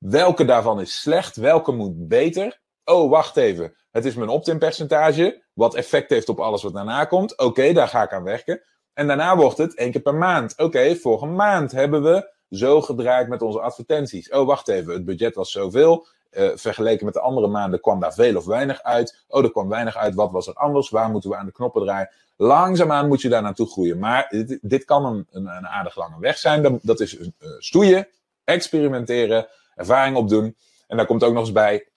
Welke 0.00 0.44
daarvan 0.44 0.80
is 0.80 1.00
slecht? 1.00 1.36
Welke 1.36 1.72
moet 1.72 2.08
beter? 2.08 2.60
Oh, 2.84 3.10
wacht 3.10 3.36
even. 3.36 3.74
Het 3.90 4.04
is 4.04 4.14
mijn 4.14 4.28
opt-in 4.28 4.58
percentage. 4.58 5.42
Wat 5.54 5.74
effect 5.74 6.10
heeft 6.10 6.28
op 6.28 6.40
alles 6.40 6.62
wat 6.62 6.72
daarna 6.72 7.04
komt. 7.04 7.38
Oké, 7.38 7.72
daar 7.72 7.88
ga 7.88 8.02
ik 8.02 8.12
aan 8.12 8.22
werken. 8.22 8.62
En 8.92 9.06
daarna 9.06 9.36
wordt 9.36 9.58
het 9.58 9.74
één 9.74 9.90
keer 9.90 10.00
per 10.00 10.14
maand. 10.14 10.58
Oké, 10.58 10.96
vorige 10.96 11.26
maand 11.26 11.72
hebben 11.72 12.02
we 12.02 12.32
zo 12.50 12.80
gedraaid 12.80 13.28
met 13.28 13.42
onze 13.42 13.60
advertenties. 13.60 14.30
Oh, 14.30 14.46
wacht 14.46 14.68
even. 14.68 14.92
Het 14.92 15.04
budget 15.04 15.34
was 15.34 15.50
zoveel. 15.50 16.06
Uh, 16.30 16.50
vergeleken 16.54 17.04
met 17.04 17.14
de 17.14 17.20
andere 17.20 17.46
maanden 17.46 17.80
kwam 17.80 18.00
daar 18.00 18.14
veel 18.14 18.36
of 18.36 18.44
weinig 18.44 18.82
uit. 18.82 19.24
Oh, 19.28 19.44
er 19.44 19.50
kwam 19.50 19.68
weinig 19.68 19.96
uit. 19.96 20.14
Wat 20.14 20.30
was 20.30 20.46
er 20.46 20.54
anders? 20.54 20.90
Waar 20.90 21.10
moeten 21.10 21.30
we 21.30 21.36
aan 21.36 21.46
de 21.46 21.52
knoppen 21.52 21.82
draaien? 21.82 22.10
Langzaamaan 22.36 23.08
moet 23.08 23.20
je 23.20 23.28
daar 23.28 23.42
naartoe 23.42 23.66
groeien. 23.66 23.98
Maar 23.98 24.26
dit, 24.30 24.58
dit 24.62 24.84
kan 24.84 25.04
een, 25.04 25.26
een, 25.30 25.46
een, 25.46 25.66
aardig 25.66 25.96
lange 25.96 26.20
weg 26.20 26.38
zijn. 26.38 26.78
Dat 26.82 27.00
is 27.00 27.18
uh, 27.18 27.28
stoeien, 27.58 28.08
experimenteren 28.44 29.48
ervaring 29.80 30.16
opdoen. 30.16 30.56
En 30.86 30.96
daar 30.96 31.06
komt 31.06 31.24
ook 31.24 31.32
nog 31.32 31.42
eens 31.42 31.52
bij, 31.52 31.88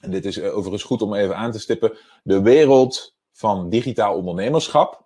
en 0.00 0.10
dit 0.10 0.24
is 0.24 0.38
eh, 0.38 0.56
overigens 0.56 0.82
goed 0.82 1.02
om 1.02 1.14
even 1.14 1.36
aan 1.36 1.52
te 1.52 1.58
stippen, 1.58 1.96
de 2.22 2.42
wereld 2.42 3.16
van 3.32 3.68
digitaal 3.68 4.14
ondernemerschap 4.14 5.04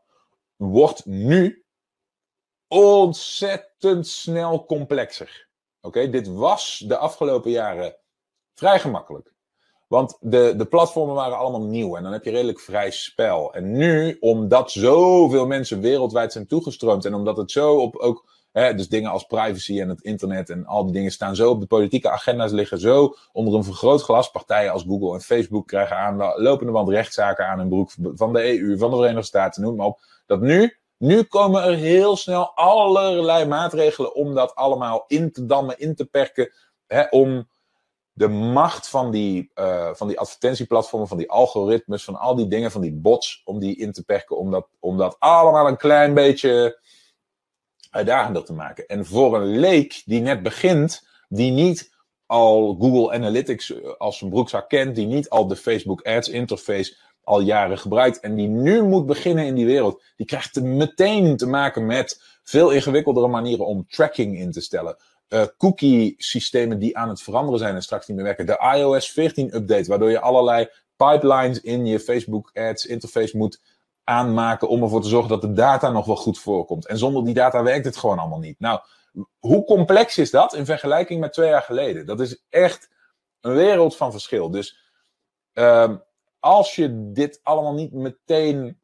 wordt 0.57 1.05
nu 1.05 1.65
ontzettend 2.69 4.07
snel 4.07 4.65
complexer. 4.65 5.49
Oké, 5.81 6.11
dit 6.11 6.29
was 6.29 6.85
de 6.87 6.97
afgelopen 6.97 7.51
jaren 7.51 7.97
vrij 8.55 8.81
gemakkelijk. 8.81 9.33
Want 9.89 10.17
de, 10.21 10.55
de 10.57 10.67
platformen 10.67 11.15
waren 11.15 11.39
allemaal 11.39 11.63
nieuw 11.63 11.97
en 11.97 12.03
dan 12.03 12.13
heb 12.13 12.25
je 12.25 12.31
redelijk 12.31 12.61
vrij 12.61 12.91
spel. 12.91 13.55
En 13.55 13.73
nu, 13.73 14.17
omdat 14.21 14.71
zoveel 14.71 15.47
mensen 15.47 15.81
wereldwijd 15.81 16.33
zijn 16.33 16.47
toegestroomd 16.47 17.05
en 17.05 17.15
omdat 17.15 17.37
het 17.37 17.51
zo 17.51 17.77
op 17.77 17.97
ook 17.97 18.40
Hè, 18.53 18.75
dus 18.75 18.89
dingen 18.89 19.11
als 19.11 19.25
privacy 19.25 19.81
en 19.81 19.89
het 19.89 20.01
internet 20.01 20.51
en 20.51 20.67
al 20.67 20.85
die 20.85 20.93
dingen 20.93 21.11
staan 21.11 21.37
zo 21.37 21.51
op 21.51 21.61
de 21.61 21.67
politieke 21.67 22.11
agenda's, 22.11 22.51
liggen 22.51 22.79
zo 22.79 23.17
onder 23.33 23.55
een 23.55 23.65
vergrootglas. 23.65 24.31
Partijen 24.31 24.73
als 24.73 24.83
Google 24.83 25.15
en 25.15 25.21
Facebook 25.21 25.67
krijgen 25.67 25.97
aan 25.97 26.17
lopende 26.17 26.73
band 26.73 26.89
rechtszaken 26.89 27.47
aan 27.47 27.59
hun 27.59 27.69
broek 27.69 27.93
van 28.15 28.33
de 28.33 28.61
EU, 28.61 28.79
van 28.79 28.91
de 28.91 28.97
Verenigde 28.97 29.27
Staten, 29.27 29.63
noem 29.63 29.77
maar 29.77 29.87
op. 29.87 30.01
Dat 30.27 30.41
nu, 30.41 30.77
nu 30.97 31.23
komen 31.23 31.63
er 31.63 31.75
heel 31.75 32.17
snel 32.17 32.53
allerlei 32.55 33.45
maatregelen 33.45 34.15
om 34.15 34.35
dat 34.35 34.55
allemaal 34.55 35.05
in 35.07 35.33
te 35.33 35.47
dammen, 35.47 35.79
in 35.79 35.95
te 35.95 36.05
perken. 36.05 36.53
Hè, 36.87 37.03
om 37.11 37.49
de 38.13 38.29
macht 38.29 38.89
van 38.89 39.11
die, 39.11 39.51
uh, 39.55 39.91
van 39.93 40.09
die 40.09 40.19
advertentieplatformen, 40.19 41.09
van 41.09 41.17
die 41.17 41.31
algoritmes, 41.31 42.05
van 42.05 42.17
al 42.17 42.35
die 42.35 42.49
dingen, 42.49 42.71
van 42.71 42.81
die 42.81 42.93
bots, 42.93 43.43
om 43.45 43.59
die 43.59 43.77
in 43.77 43.93
te 43.93 44.05
perken. 44.05 44.37
Om 44.37 44.51
dat, 44.51 44.69
om 44.79 44.97
dat 44.97 45.17
allemaal 45.19 45.69
een 45.69 45.77
klein 45.77 46.15
beetje 46.15 46.79
uitdagender 47.91 48.45
te 48.45 48.53
maken. 48.53 48.87
En 48.87 49.07
voor 49.07 49.37
een 49.37 49.59
leek 49.59 50.03
die 50.05 50.21
net 50.21 50.43
begint, 50.43 51.07
die 51.29 51.51
niet 51.51 51.93
al 52.27 52.77
Google 52.81 53.13
Analytics 53.15 53.73
eh, 53.73 53.91
als 53.99 54.19
zijn 54.19 54.31
broekzak 54.31 54.69
kent, 54.69 54.95
die 54.95 55.07
niet 55.07 55.29
al 55.29 55.47
de 55.47 55.57
Facebook 55.57 56.03
Ads 56.03 56.29
interface 56.29 56.97
al 57.23 57.41
jaren 57.41 57.79
gebruikt 57.79 58.21
en 58.21 58.35
die 58.35 58.49
nu 58.49 58.83
moet 58.83 59.07
beginnen 59.07 59.47
in 59.47 59.55
die 59.55 59.67
wereld, 59.67 60.03
die 60.17 60.27
krijgt 60.27 60.63
meteen 60.63 61.37
te 61.37 61.47
maken 61.47 61.87
met 61.87 62.23
veel 62.43 62.71
ingewikkeldere 62.71 63.29
manieren 63.29 63.67
om 63.67 63.87
tracking 63.89 64.39
in 64.39 64.51
te 64.51 64.61
stellen. 64.61 64.97
Uh, 65.29 65.45
cookie-systemen 65.59 66.79
die 66.79 66.97
aan 66.97 67.09
het 67.09 67.23
veranderen 67.23 67.59
zijn 67.59 67.75
en 67.75 67.83
straks 67.83 68.07
niet 68.07 68.17
meer 68.17 68.27
werken. 68.27 68.47
De 68.47 68.73
iOS 68.77 69.11
14 69.11 69.55
update, 69.55 69.89
waardoor 69.89 70.11
je 70.11 70.21
allerlei 70.21 70.69
pipelines 70.97 71.61
in 71.61 71.87
je 71.87 72.01
Facebook 72.01 72.51
Ads 72.55 72.87
interface 72.87 73.37
moet 73.37 73.61
aanmaken 74.11 74.69
om 74.69 74.83
ervoor 74.83 75.03
te 75.03 75.09
zorgen 75.09 75.29
dat 75.29 75.41
de 75.41 75.53
data 75.53 75.91
nog 75.91 76.07
wel 76.07 76.17
goed 76.17 76.39
voorkomt. 76.39 76.87
En 76.87 76.99
zonder 76.99 77.25
die 77.25 77.35
data 77.35 77.63
werkt 77.63 77.85
het 77.85 77.97
gewoon 77.97 78.19
allemaal 78.19 78.39
niet. 78.39 78.61
Nou, 78.61 78.81
hoe 79.39 79.65
complex 79.65 80.19
is 80.19 80.31
dat 80.31 80.55
in 80.55 80.65
vergelijking 80.65 81.21
met 81.21 81.33
twee 81.33 81.49
jaar 81.49 81.63
geleden? 81.63 82.07
Dat 82.07 82.21
is 82.21 82.45
echt 82.49 82.91
een 83.41 83.55
wereld 83.55 83.97
van 83.97 84.11
verschil. 84.11 84.51
Dus 84.51 84.79
uh, 85.55 85.95
als 86.41 86.75
je 86.75 87.13
dit 87.13 87.41
allemaal 87.43 87.75
niet 87.75 87.93
meteen 87.93 88.81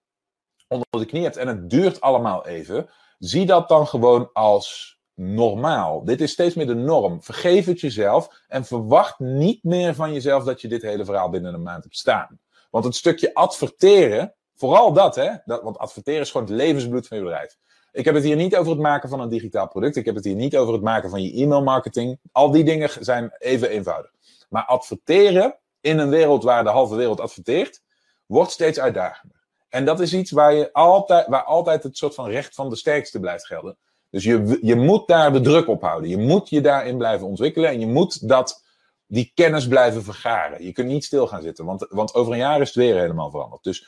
onder 0.68 0.86
de 0.90 1.04
knie 1.04 1.22
hebt 1.22 1.36
en 1.36 1.48
het 1.48 1.70
duurt 1.70 2.00
allemaal 2.00 2.46
even, 2.46 2.88
zie 3.18 3.46
dat 3.46 3.68
dan 3.68 3.86
gewoon 3.86 4.30
als 4.32 4.98
normaal. 5.14 6.04
Dit 6.04 6.20
is 6.20 6.32
steeds 6.32 6.54
meer 6.54 6.66
de 6.66 6.74
norm. 6.74 7.22
Vergeef 7.22 7.66
het 7.66 7.80
jezelf 7.80 8.42
en 8.48 8.64
verwacht 8.64 9.18
niet 9.18 9.64
meer 9.64 9.94
van 9.94 10.12
jezelf 10.12 10.44
dat 10.44 10.60
je 10.60 10.68
dit 10.68 10.82
hele 10.82 11.04
verhaal 11.04 11.30
binnen 11.30 11.54
een 11.54 11.62
maand 11.62 11.84
hebt 11.84 11.96
staan. 11.96 12.40
Want 12.70 12.84
het 12.84 12.94
stukje 12.94 13.34
adverteren, 13.34 14.34
Vooral 14.56 14.92
dat, 14.92 15.14
hè? 15.14 15.30
Dat, 15.44 15.62
want 15.62 15.78
adverteren 15.78 16.20
is 16.20 16.30
gewoon 16.30 16.46
het 16.46 16.56
levensbloed 16.56 17.08
van 17.08 17.16
je 17.16 17.22
bedrijf. 17.22 17.56
Ik 17.92 18.04
heb 18.04 18.14
het 18.14 18.24
hier 18.24 18.36
niet 18.36 18.56
over 18.56 18.72
het 18.72 18.80
maken 18.80 19.08
van 19.08 19.20
een 19.20 19.28
digitaal 19.28 19.68
product. 19.68 19.96
Ik 19.96 20.04
heb 20.04 20.14
het 20.14 20.24
hier 20.24 20.34
niet 20.34 20.56
over 20.56 20.72
het 20.72 20.82
maken 20.82 21.10
van 21.10 21.22
je 21.22 21.42
e-mailmarketing. 21.42 22.18
Al 22.32 22.50
die 22.50 22.64
dingen 22.64 22.90
zijn 23.00 23.36
even 23.38 23.68
eenvoudig. 23.68 24.10
Maar 24.48 24.64
adverteren 24.64 25.56
in 25.80 25.98
een 25.98 26.08
wereld 26.08 26.44
waar 26.44 26.64
de 26.64 26.70
halve 26.70 26.96
wereld 26.96 27.20
adverteert, 27.20 27.82
wordt 28.26 28.50
steeds 28.50 28.78
uitdagender. 28.78 29.36
En 29.68 29.84
dat 29.84 30.00
is 30.00 30.14
iets 30.14 30.30
waar, 30.30 30.54
je 30.54 30.72
altijd, 30.72 31.26
waar 31.26 31.44
altijd 31.44 31.82
het 31.82 31.96
soort 31.96 32.14
van 32.14 32.28
recht 32.28 32.54
van 32.54 32.68
de 32.68 32.76
sterkste 32.76 33.20
blijft 33.20 33.46
gelden. 33.46 33.76
Dus 34.10 34.24
je, 34.24 34.58
je 34.62 34.76
moet 34.76 35.06
daar 35.06 35.32
de 35.32 35.40
druk 35.40 35.68
op 35.68 35.82
houden. 35.82 36.10
Je 36.10 36.18
moet 36.18 36.48
je 36.48 36.60
daarin 36.60 36.96
blijven 36.96 37.26
ontwikkelen. 37.26 37.70
En 37.70 37.80
je 37.80 37.86
moet 37.86 38.28
dat, 38.28 38.64
die 39.06 39.32
kennis 39.34 39.68
blijven 39.68 40.02
vergaren. 40.02 40.64
Je 40.64 40.72
kunt 40.72 40.88
niet 40.88 41.04
stil 41.04 41.26
gaan 41.26 41.42
zitten. 41.42 41.64
Want, 41.64 41.86
want 41.88 42.14
over 42.14 42.32
een 42.32 42.38
jaar 42.38 42.60
is 42.60 42.66
het 42.66 42.76
weer 42.76 42.98
helemaal 42.98 43.30
veranderd. 43.30 43.64
Dus 43.64 43.86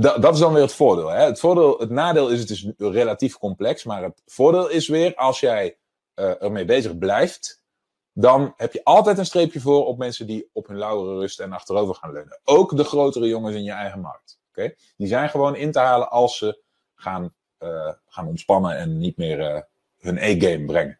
dat, 0.00 0.22
dat 0.22 0.34
is 0.34 0.40
dan 0.40 0.52
weer 0.52 0.62
het 0.62 0.72
voordeel. 0.72 1.08
Hè? 1.08 1.24
Het, 1.24 1.40
voordeel. 1.40 1.78
het 1.78 1.90
nadeel 1.90 2.28
is, 2.28 2.40
het 2.40 2.50
is 2.50 2.66
relatief 2.78 3.38
complex. 3.38 3.84
Maar 3.84 4.02
het 4.02 4.22
voordeel 4.26 4.68
is 4.68 4.88
weer, 4.88 5.14
als 5.14 5.40
jij 5.40 5.76
uh, 6.14 6.42
ermee 6.42 6.64
bezig 6.64 6.98
blijft, 6.98 7.62
dan 8.12 8.52
heb 8.56 8.72
je 8.72 8.84
altijd 8.84 9.18
een 9.18 9.26
streepje 9.26 9.60
voor 9.60 9.86
op 9.86 9.98
mensen 9.98 10.26
die 10.26 10.50
op 10.52 10.66
hun 10.66 10.78
lauwere 10.78 11.18
rust 11.18 11.40
en 11.40 11.52
achterover 11.52 11.94
gaan 11.94 12.12
leunen. 12.12 12.40
Ook 12.44 12.76
de 12.76 12.84
grotere 12.84 13.26
jongens 13.26 13.54
in 13.54 13.62
je 13.62 13.72
eigen 13.72 14.00
markt. 14.00 14.40
Okay? 14.48 14.76
Die 14.96 15.08
zijn 15.08 15.28
gewoon 15.28 15.56
in 15.56 15.72
te 15.72 15.78
halen 15.78 16.10
als 16.10 16.38
ze 16.38 16.62
gaan, 16.94 17.34
uh, 17.58 17.92
gaan 18.06 18.26
ontspannen 18.26 18.76
en 18.76 18.98
niet 18.98 19.16
meer 19.16 19.54
uh, 19.54 19.60
hun 19.98 20.16
e-game 20.18 20.64
brengen. 20.64 20.98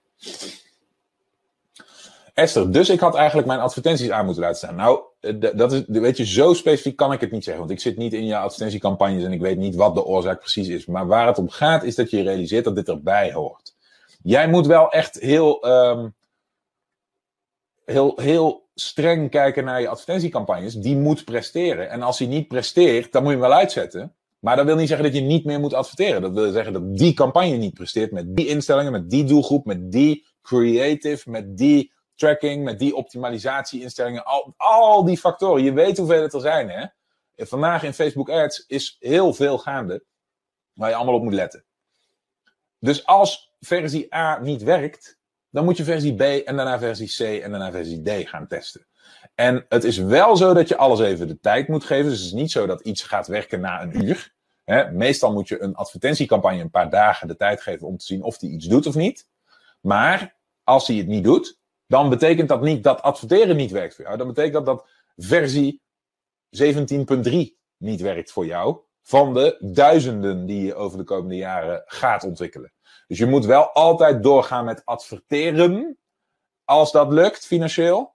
Esther, 2.35 2.73
dus 2.73 2.88
ik 2.88 3.01
had 3.01 3.14
eigenlijk 3.14 3.47
mijn 3.47 3.61
advertenties 3.61 4.11
aan 4.11 4.25
moeten 4.25 4.43
laten 4.43 4.59
staan. 4.59 4.75
Nou, 4.75 5.01
eh, 5.21 5.35
dat 5.57 5.73
is, 5.73 5.83
weet 5.87 6.16
je, 6.16 6.27
zo 6.27 6.55
specifiek 6.55 6.97
kan 6.97 7.12
ik 7.12 7.21
het 7.21 7.31
niet 7.31 7.45
zeggen. 7.45 7.62
Want 7.62 7.75
ik 7.75 7.81
zit 7.81 7.97
niet 7.97 8.12
in 8.12 8.27
je 8.27 8.37
advertentiecampagnes 8.37 9.25
en 9.25 9.33
ik 9.33 9.40
weet 9.40 9.59
niet 9.59 9.75
wat 9.75 9.95
de 9.95 10.05
oorzaak 10.05 10.38
precies 10.38 10.69
is. 10.69 10.87
Maar 10.87 11.07
waar 11.07 11.27
het 11.27 11.38
om 11.38 11.49
gaat, 11.49 11.83
is 11.83 11.95
dat 11.95 12.11
je 12.11 12.23
realiseert 12.23 12.64
dat 12.64 12.75
dit 12.75 12.88
erbij 12.88 13.33
hoort. 13.33 13.75
Jij 14.23 14.49
moet 14.49 14.66
wel 14.66 14.90
echt 14.93 15.21
heel, 15.21 15.69
um, 15.69 16.14
heel, 17.85 18.12
heel 18.16 18.69
streng 18.75 19.31
kijken 19.31 19.64
naar 19.64 19.81
je 19.81 19.88
advertentiecampagnes. 19.88 20.75
Die 20.75 20.97
moet 20.97 21.25
presteren. 21.25 21.90
En 21.90 22.03
als 22.03 22.19
hij 22.19 22.29
niet 22.29 22.49
presteert, 22.49 23.12
dan 23.12 23.23
moet 23.23 23.33
je 23.33 23.38
hem 23.38 23.49
wel 23.49 23.59
uitzetten. 23.59 24.14
Maar 24.38 24.57
dat 24.57 24.64
wil 24.64 24.77
niet 24.77 24.88
zeggen 24.88 25.07
dat 25.07 25.16
je 25.16 25.23
niet 25.23 25.45
meer 25.45 25.61
moet 25.61 25.75
adverteren. 25.75 26.23
Dat 26.23 26.33
wil 26.33 26.53
zeggen 26.53 26.73
dat 26.73 26.97
die 26.97 27.14
campagne 27.14 27.57
niet 27.57 27.75
presteert 27.75 28.12
met 28.12 28.37
die 28.37 28.47
instellingen, 28.47 28.93
met 28.93 29.11
die 29.11 29.25
doelgroep, 29.25 29.64
met 29.64 29.93
die 29.93 30.27
creative, 30.43 31.31
met 31.31 31.57
die 31.59 31.93
tracking, 32.20 32.64
met 32.64 32.78
die 32.78 32.96
optimalisatie-instellingen. 32.96 34.24
Al, 34.24 34.54
al 34.56 35.04
die 35.04 35.18
factoren. 35.18 35.62
Je 35.62 35.72
weet 35.72 35.96
hoeveel 35.96 36.22
het 36.22 36.33
er 36.33 36.40
zijn, 36.40 36.70
hè? 36.70 36.87
Vandaag 37.37 37.83
in 37.83 37.94
Facebook 37.94 38.30
Ads 38.30 38.64
is 38.66 38.96
heel 38.98 39.35
veel 39.35 39.59
gaande 39.59 40.04
waar 40.72 40.88
je 40.88 40.94
allemaal 40.94 41.14
op 41.14 41.22
moet 41.22 41.33
letten. 41.33 41.64
Dus 42.78 43.06
als 43.06 43.52
versie 43.61 44.14
A 44.14 44.38
niet 44.38 44.62
werkt, 44.62 45.18
dan 45.50 45.64
moet 45.64 45.76
je 45.76 45.85
versie 45.85 46.14
B 46.14 46.20
en 46.20 46.56
daarna 46.56 46.78
versie 46.78 47.09
C 47.09 47.42
en 47.42 47.50
daarna 47.50 47.70
versie 47.70 48.02
D 48.02 48.28
gaan 48.28 48.46
testen. 48.46 48.87
En 49.35 49.64
het 49.68 49.85
is 49.85 49.98
wel 49.98 50.37
zo 50.37 50.54
dat 50.54 50.68
je 50.68 50.76
alles 50.76 51.00
even 51.00 51.28
de 51.28 51.40
tijd 51.40 51.68
moet 51.68 51.85
geven. 51.85 52.11
Dus 52.11 52.18
het 52.18 52.26
is 52.26 52.33
niet 52.33 52.50
zo 52.50 52.66
dat 52.66 52.80
iets 52.80 53.02
gaat 53.02 53.26
werken 53.26 53.61
na 53.61 53.83
een 53.83 54.04
uur. 54.04 54.33
meestal 54.92 55.33
moet 55.33 55.48
je 55.48 55.62
een 55.62 55.74
advertentiecampagne 55.74 56.61
een 56.61 56.70
paar 56.70 56.90
dagen 56.90 57.28
de 57.28 57.37
tijd 57.37 57.62
geven 57.62 57.87
om 57.87 57.96
te 57.96 58.04
zien 58.04 58.22
of 58.22 58.38
die 58.38 58.50
iets 58.50 58.66
doet 58.66 58.87
of 58.87 58.94
niet. 58.94 59.28
Maar 59.80 60.37
als 60.64 60.87
hij 60.87 60.96
het 60.96 61.06
niet 61.06 61.24
doet, 61.24 61.59
dan 61.90 62.09
betekent 62.09 62.48
dat 62.48 62.62
niet 62.62 62.83
dat 62.83 63.03
adverteren 63.03 63.57
niet 63.57 63.70
werkt 63.70 63.94
voor 63.94 64.05
jou. 64.05 64.16
Dan 64.16 64.26
betekent 64.26 64.53
dat 64.53 64.66
dat 64.66 64.87
versie 65.16 65.83
17.3 66.57 67.33
niet 67.76 68.00
werkt 68.00 68.33
voor 68.33 68.46
jou. 68.46 68.79
Van 69.03 69.35
de 69.35 69.57
duizenden 69.61 70.46
die 70.46 70.64
je 70.64 70.74
over 70.74 70.98
de 70.98 71.05
komende 71.05 71.37
jaren 71.37 71.83
gaat 71.87 72.24
ontwikkelen. 72.24 72.72
Dus 73.07 73.18
je 73.18 73.26
moet 73.26 73.44
wel 73.44 73.70
altijd 73.70 74.22
doorgaan 74.22 74.64
met 74.64 74.83
adverteren. 74.85 75.98
Als 76.64 76.92
dat 76.92 77.12
lukt 77.12 77.46
financieel. 77.46 78.14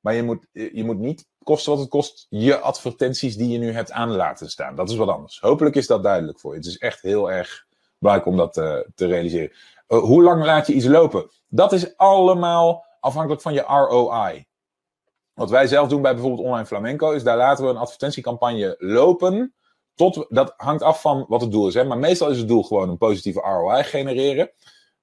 Maar 0.00 0.14
je 0.14 0.22
moet, 0.22 0.46
je 0.52 0.84
moet 0.84 0.98
niet 0.98 1.26
kosten 1.42 1.72
wat 1.72 1.80
het 1.80 1.90
kost 1.90 2.26
je 2.28 2.58
advertenties 2.58 3.36
die 3.36 3.48
je 3.48 3.58
nu 3.58 3.72
hebt 3.72 3.92
aan 3.92 4.10
laten 4.10 4.50
staan. 4.50 4.74
Dat 4.74 4.90
is 4.90 4.96
wat 4.96 5.08
anders. 5.08 5.40
Hopelijk 5.40 5.76
is 5.76 5.86
dat 5.86 6.02
duidelijk 6.02 6.40
voor 6.40 6.52
je. 6.52 6.58
Het 6.58 6.66
is 6.66 6.78
echt 6.78 7.02
heel 7.02 7.30
erg 7.30 7.66
belangrijk 7.98 8.28
om 8.28 8.36
dat 8.36 8.56
uh, 8.56 8.78
te 8.94 9.06
realiseren. 9.06 9.52
Uh, 9.88 9.98
hoe 9.98 10.22
lang 10.22 10.44
laat 10.44 10.66
je 10.66 10.72
iets 10.72 10.86
lopen? 10.86 11.30
Dat 11.48 11.72
is 11.72 11.96
allemaal 11.96 12.84
afhankelijk 13.04 13.42
van 13.42 13.52
je 13.52 13.60
ROI. 13.60 14.46
Wat 15.34 15.50
wij 15.50 15.66
zelf 15.66 15.88
doen 15.88 16.02
bij 16.02 16.12
bijvoorbeeld 16.12 16.46
Online 16.46 16.66
Flamenco 16.66 17.10
is 17.10 17.22
daar 17.22 17.36
laten 17.36 17.64
we 17.64 17.70
een 17.70 17.76
advertentiecampagne 17.76 18.74
lopen. 18.78 19.54
Tot, 19.94 20.26
dat 20.28 20.54
hangt 20.56 20.82
af 20.82 21.00
van 21.00 21.24
wat 21.28 21.40
het 21.40 21.50
doel 21.52 21.66
is. 21.66 21.74
Hè? 21.74 21.84
Maar 21.84 21.98
meestal 21.98 22.30
is 22.30 22.38
het 22.38 22.48
doel 22.48 22.62
gewoon 22.62 22.88
een 22.88 22.96
positieve 22.96 23.40
ROI 23.40 23.82
genereren. 23.82 24.50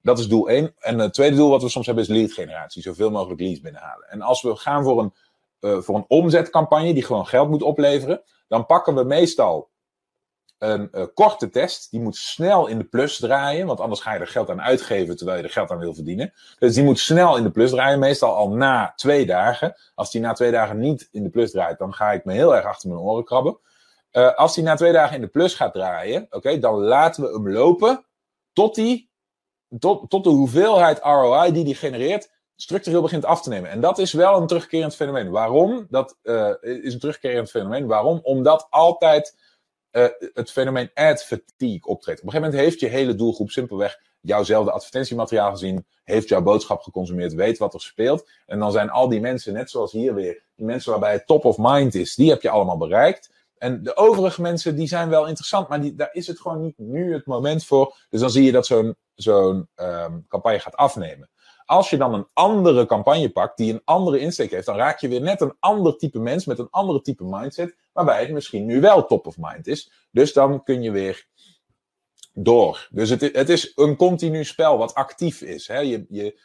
Dat 0.02 0.18
is 0.18 0.28
doel 0.28 0.48
1. 0.48 0.74
En 0.78 0.98
het 0.98 1.14
tweede 1.14 1.36
doel 1.36 1.50
wat 1.50 1.62
we 1.62 1.68
soms 1.68 1.86
hebben 1.86 2.04
is 2.04 2.10
lead 2.10 2.32
generatie. 2.32 2.82
Zoveel 2.82 3.10
mogelijk 3.10 3.40
leads 3.40 3.60
binnenhalen. 3.60 4.08
En 4.08 4.22
als 4.22 4.42
we 4.42 4.56
gaan 4.56 4.82
voor 4.82 5.00
een, 5.00 5.14
uh, 5.60 5.78
voor 5.78 5.94
een 5.94 6.04
omzetcampagne 6.08 6.94
die 6.94 7.04
gewoon 7.04 7.26
geld 7.26 7.48
moet 7.48 7.62
opleveren. 7.62 8.22
Dan 8.48 8.66
pakken 8.66 8.94
we 8.94 9.04
meestal 9.04 9.68
een 10.62 10.88
uh, 10.92 11.04
korte 11.14 11.50
test. 11.50 11.90
Die 11.90 12.00
moet 12.00 12.16
snel 12.16 12.66
in 12.66 12.78
de 12.78 12.84
plus 12.84 13.18
draaien. 13.18 13.66
Want 13.66 13.80
anders 13.80 14.00
ga 14.00 14.12
je 14.12 14.20
er 14.20 14.26
geld 14.26 14.50
aan 14.50 14.62
uitgeven 14.62 15.16
terwijl 15.16 15.38
je 15.38 15.44
er 15.44 15.50
geld 15.50 15.70
aan 15.70 15.78
wil 15.78 15.94
verdienen. 15.94 16.32
Dus 16.58 16.74
die 16.74 16.84
moet 16.84 16.98
snel 16.98 17.36
in 17.36 17.42
de 17.42 17.50
plus 17.50 17.70
draaien. 17.70 17.98
Meestal 17.98 18.34
al 18.34 18.50
na 18.50 18.92
twee 18.96 19.26
dagen. 19.26 19.74
Als 19.94 20.10
die 20.10 20.20
na 20.20 20.32
twee 20.32 20.50
dagen 20.50 20.78
niet 20.78 21.08
in 21.12 21.22
de 21.22 21.30
plus 21.30 21.50
draait, 21.50 21.78
dan 21.78 21.94
ga 21.94 22.12
ik 22.12 22.24
me 22.24 22.32
heel 22.32 22.56
erg 22.56 22.64
achter 22.64 22.88
mijn 22.88 23.00
oren 23.00 23.24
krabben. 23.24 23.58
Uh, 24.12 24.34
als 24.34 24.54
die 24.54 24.64
na 24.64 24.74
twee 24.74 24.92
dagen 24.92 25.14
in 25.14 25.20
de 25.20 25.26
plus 25.26 25.54
gaat 25.54 25.72
draaien, 25.72 26.26
oké, 26.30 26.58
dan 26.58 26.74
laten 26.74 27.22
we 27.22 27.32
hem 27.32 27.50
lopen 27.50 28.04
tot, 28.52 28.74
die, 28.74 29.10
tot, 29.78 30.24
de 30.24 30.30
hoeveelheid 30.30 30.98
ROI 31.02 31.52
die 31.52 31.64
die 31.64 31.74
genereert 31.74 32.30
structureel 32.56 33.02
begint 33.02 33.24
af 33.24 33.42
te 33.42 33.48
nemen. 33.48 33.70
En 33.70 33.80
dat 33.80 33.98
is 33.98 34.12
wel 34.12 34.36
een 34.36 34.46
terugkerend 34.46 34.94
fenomeen. 34.94 35.30
Waarom? 35.30 35.86
Dat 35.90 36.18
uh, 36.22 36.50
is 36.60 36.94
een 36.94 37.00
terugkerend 37.00 37.50
fenomeen. 37.50 37.86
Waarom? 37.86 38.20
Omdat 38.22 38.66
altijd 38.70 39.36
uh, 39.92 40.06
het 40.34 40.50
fenomeen 40.50 40.90
ad 40.94 41.24
fatigue 41.24 41.84
optreedt. 41.84 42.20
Op 42.20 42.26
een 42.26 42.32
gegeven 42.32 42.40
moment 42.40 42.54
heeft 42.54 42.80
je 42.80 42.86
hele 42.86 43.14
doelgroep 43.14 43.50
simpelweg 43.50 44.00
jouwzelfde 44.20 44.72
advertentiemateriaal 44.72 45.50
gezien, 45.50 45.86
heeft 46.04 46.28
jouw 46.28 46.42
boodschap 46.42 46.82
geconsumeerd, 46.82 47.34
weet 47.34 47.58
wat 47.58 47.74
er 47.74 47.80
speelt. 47.80 48.30
En 48.46 48.58
dan 48.58 48.72
zijn 48.72 48.90
al 48.90 49.08
die 49.08 49.20
mensen, 49.20 49.52
net 49.52 49.70
zoals 49.70 49.92
hier 49.92 50.14
weer, 50.14 50.42
die 50.56 50.66
mensen 50.66 50.90
waarbij 50.90 51.12
het 51.12 51.26
top 51.26 51.44
of 51.44 51.56
mind 51.58 51.94
is, 51.94 52.14
die 52.14 52.30
heb 52.30 52.42
je 52.42 52.50
allemaal 52.50 52.76
bereikt. 52.76 53.30
En 53.58 53.82
de 53.82 53.96
overige 53.96 54.40
mensen, 54.40 54.76
die 54.76 54.86
zijn 54.86 55.08
wel 55.08 55.26
interessant, 55.26 55.68
maar 55.68 55.80
die, 55.80 55.94
daar 55.94 56.12
is 56.12 56.26
het 56.26 56.40
gewoon 56.40 56.60
niet 56.60 56.78
nu 56.78 57.12
het 57.12 57.26
moment 57.26 57.64
voor. 57.64 57.96
Dus 58.10 58.20
dan 58.20 58.30
zie 58.30 58.44
je 58.44 58.52
dat 58.52 58.66
zo'n 58.66 58.96
zo'n 59.14 59.68
um, 59.76 60.24
campagne 60.28 60.58
gaat 60.58 60.76
afnemen. 60.76 61.30
Als 61.64 61.90
je 61.90 61.96
dan 61.96 62.14
een 62.14 62.26
andere 62.32 62.86
campagne 62.86 63.30
pakt, 63.30 63.56
die 63.56 63.72
een 63.72 63.82
andere 63.84 64.18
insteek 64.18 64.50
heeft, 64.50 64.66
dan 64.66 64.76
raak 64.76 65.00
je 65.00 65.08
weer 65.08 65.20
net 65.20 65.40
een 65.40 65.56
ander 65.60 65.96
type 65.96 66.18
mens 66.18 66.46
met 66.46 66.58
een 66.58 66.70
andere 66.70 67.00
type 67.00 67.24
mindset, 67.24 67.76
waarbij 67.92 68.20
het 68.20 68.30
misschien 68.30 68.66
nu 68.66 68.80
wel 68.80 69.06
top 69.06 69.26
of 69.26 69.36
mind 69.38 69.66
is. 69.66 69.92
Dus 70.10 70.32
dan 70.32 70.62
kun 70.62 70.82
je 70.82 70.90
weer 70.90 71.26
door. 72.34 72.88
Dus 72.90 73.10
het, 73.10 73.20
het 73.20 73.48
is 73.48 73.72
een 73.74 73.96
continu 73.96 74.44
spel 74.44 74.78
wat 74.78 74.94
actief 74.94 75.40
is. 75.40 75.68
Hè? 75.68 75.78
Je, 75.78 76.04
je, 76.08 76.40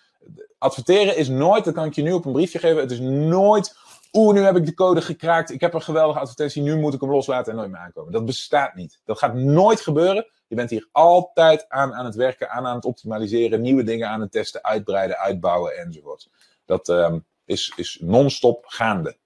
adverteren 0.58 1.18
is 1.18 1.28
nooit, 1.28 1.64
dat 1.64 1.74
kan 1.74 1.86
ik 1.86 1.94
je 1.94 2.02
nu 2.02 2.12
op 2.12 2.26
een 2.26 2.32
briefje 2.32 2.60
geven, 2.60 2.82
het 2.82 2.92
is 2.92 3.00
nooit 3.00 3.76
Oeh, 4.12 4.34
nu 4.34 4.42
heb 4.42 4.56
ik 4.56 4.66
de 4.66 4.74
code 4.74 5.02
gekraakt. 5.02 5.52
Ik 5.52 5.62
heb 5.62 5.74
een 5.74 5.82
geweldige 5.82 6.20
advertentie. 6.20 6.62
Nu 6.62 6.78
moet 6.78 6.94
ik 6.94 7.02
hem 7.02 7.12
loslaten 7.12 7.52
en 7.52 7.58
nooit 7.58 7.72
meer 7.72 7.80
aankomen. 7.80 8.12
Dat 8.12 8.26
bestaat 8.26 8.76
niet. 8.76 9.00
Dat 9.06 9.18
gaat 9.18 9.34
nooit 9.34 9.82
gebeuren. 9.82 10.28
Je 10.48 10.56
bent 10.56 10.70
hier 10.70 10.88
altijd 10.92 11.66
aan, 11.70 11.94
aan 11.94 12.06
het 12.06 12.16
werken, 12.16 12.50
aan, 12.50 12.66
aan 12.66 12.76
het 12.76 12.86
optimaliseren, 12.86 13.62
nieuwe 13.62 13.84
dingen 13.84 14.10
aan 14.10 14.22
het 14.22 14.32
testen, 14.32 14.64
uitbreiden, 14.64 15.18
uitbouwen 15.18 15.78
enzovoort. 15.78 16.30
Dat 16.66 16.88
um, 16.88 17.26
is, 17.46 17.74
is 17.76 17.98
non-stop 18.02 18.66
gaande. 18.66 19.18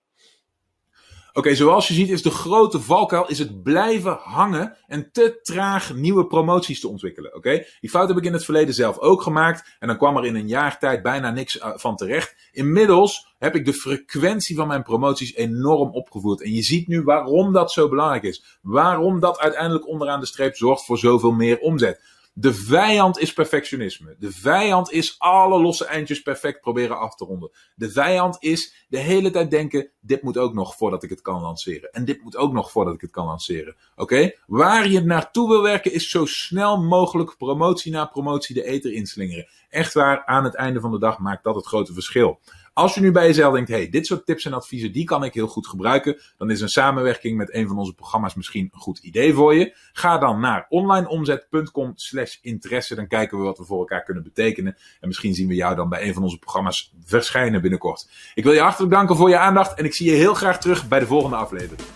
Oké, 1.33 1.55
zoals 1.55 1.87
je 1.87 1.93
ziet 1.93 2.09
is 2.09 2.21
de 2.21 2.29
grote 2.29 2.79
valkuil 2.79 3.27
is 3.27 3.39
het 3.39 3.63
blijven 3.63 4.17
hangen 4.21 4.77
en 4.87 5.11
te 5.11 5.39
traag 5.41 5.93
nieuwe 5.93 6.27
promoties 6.27 6.79
te 6.79 6.87
ontwikkelen. 6.87 7.35
Oké, 7.35 7.65
die 7.79 7.89
fout 7.89 8.07
heb 8.07 8.17
ik 8.17 8.23
in 8.23 8.33
het 8.33 8.45
verleden 8.45 8.73
zelf 8.73 8.99
ook 8.99 9.21
gemaakt 9.21 9.75
en 9.79 9.87
dan 9.87 9.97
kwam 9.97 10.17
er 10.17 10.25
in 10.25 10.35
een 10.35 10.47
jaar 10.47 10.79
tijd 10.79 11.01
bijna 11.01 11.31
niks 11.31 11.57
uh, 11.57 11.67
van 11.75 11.95
terecht. 11.95 12.35
Inmiddels 12.51 13.33
heb 13.37 13.55
ik 13.55 13.65
de 13.65 13.73
frequentie 13.73 14.55
van 14.55 14.67
mijn 14.67 14.83
promoties 14.83 15.35
enorm 15.35 15.91
opgevoerd 15.91 16.41
en 16.41 16.53
je 16.53 16.61
ziet 16.61 16.87
nu 16.87 17.03
waarom 17.03 17.53
dat 17.53 17.71
zo 17.71 17.89
belangrijk 17.89 18.23
is. 18.23 18.59
Waarom 18.61 19.19
dat 19.19 19.39
uiteindelijk 19.39 19.87
onderaan 19.87 20.19
de 20.19 20.25
streep 20.25 20.55
zorgt 20.55 20.85
voor 20.85 20.97
zoveel 20.97 21.31
meer 21.31 21.59
omzet. 21.59 22.01
De 22.33 22.53
vijand 22.53 23.19
is 23.19 23.33
perfectionisme. 23.33 24.15
De 24.19 24.31
vijand 24.31 24.91
is 24.91 25.15
alle 25.19 25.61
losse 25.61 25.85
eindjes 25.85 26.21
perfect 26.21 26.61
proberen 26.61 26.99
af 26.99 27.15
te 27.15 27.25
ronden. 27.25 27.51
De 27.75 27.91
vijand 27.91 28.37
is 28.39 28.85
de 28.87 28.97
hele 28.97 29.31
tijd 29.31 29.51
denken: 29.51 29.89
dit 29.99 30.21
moet 30.21 30.37
ook 30.37 30.53
nog 30.53 30.75
voordat 30.75 31.03
ik 31.03 31.09
het 31.09 31.21
kan 31.21 31.41
lanceren. 31.41 31.91
En 31.91 32.05
dit 32.05 32.23
moet 32.23 32.37
ook 32.37 32.53
nog 32.53 32.71
voordat 32.71 32.93
ik 32.93 33.01
het 33.01 33.11
kan 33.11 33.25
lanceren. 33.25 33.75
Oké? 33.95 34.31
Waar 34.47 34.87
je 34.87 35.01
naartoe 35.01 35.49
wil 35.49 35.61
werken 35.61 35.93
is 35.93 36.09
zo 36.09 36.25
snel 36.25 36.81
mogelijk 36.81 37.37
promotie 37.37 37.91
na 37.91 38.05
promotie 38.05 38.55
de 38.55 38.63
eter 38.63 38.93
inslingeren. 38.93 39.47
Echt 39.69 39.93
waar, 39.93 40.25
aan 40.25 40.43
het 40.43 40.55
einde 40.55 40.79
van 40.79 40.91
de 40.91 40.99
dag 40.99 41.19
maakt 41.19 41.43
dat 41.43 41.55
het 41.55 41.65
grote 41.65 41.93
verschil. 41.93 42.39
Als 42.81 42.93
je 42.93 43.01
nu 43.01 43.11
bij 43.11 43.27
jezelf 43.27 43.53
denkt, 43.53 43.69
hey, 43.69 43.89
dit 43.89 44.05
soort 44.05 44.25
tips 44.25 44.45
en 44.45 44.53
adviezen, 44.53 44.91
die 44.91 45.03
kan 45.03 45.23
ik 45.23 45.33
heel 45.33 45.47
goed 45.47 45.67
gebruiken, 45.67 46.21
dan 46.37 46.51
is 46.51 46.61
een 46.61 46.69
samenwerking 46.69 47.37
met 47.37 47.53
een 47.53 47.67
van 47.67 47.77
onze 47.77 47.93
programma's 47.93 48.35
misschien 48.35 48.69
een 48.73 48.79
goed 48.79 48.99
idee 48.99 49.33
voor 49.33 49.55
je. 49.55 49.75
Ga 49.93 50.17
dan 50.17 50.39
naar 50.39 50.65
onlineomzet.com 50.69 51.91
slash 51.95 52.37
interesse, 52.41 52.95
dan 52.95 53.07
kijken 53.07 53.37
we 53.37 53.43
wat 53.43 53.57
we 53.57 53.63
voor 53.63 53.79
elkaar 53.79 54.03
kunnen 54.03 54.23
betekenen. 54.23 54.77
En 54.99 55.07
misschien 55.07 55.33
zien 55.33 55.47
we 55.47 55.55
jou 55.55 55.75
dan 55.75 55.89
bij 55.89 56.07
een 56.07 56.13
van 56.13 56.23
onze 56.23 56.39
programma's 56.39 56.93
verschijnen 57.05 57.61
binnenkort. 57.61 58.09
Ik 58.33 58.43
wil 58.43 58.53
je 58.53 58.59
hartelijk 58.59 58.93
danken 58.93 59.15
voor 59.15 59.29
je 59.29 59.37
aandacht 59.37 59.77
en 59.77 59.85
ik 59.85 59.93
zie 59.93 60.09
je 60.09 60.15
heel 60.15 60.33
graag 60.33 60.59
terug 60.59 60.87
bij 60.87 60.99
de 60.99 61.05
volgende 61.07 61.35
aflevering. 61.35 61.87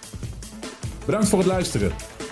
Bedankt 1.05 1.29
voor 1.29 1.39
het 1.39 1.47
luisteren. 1.47 2.14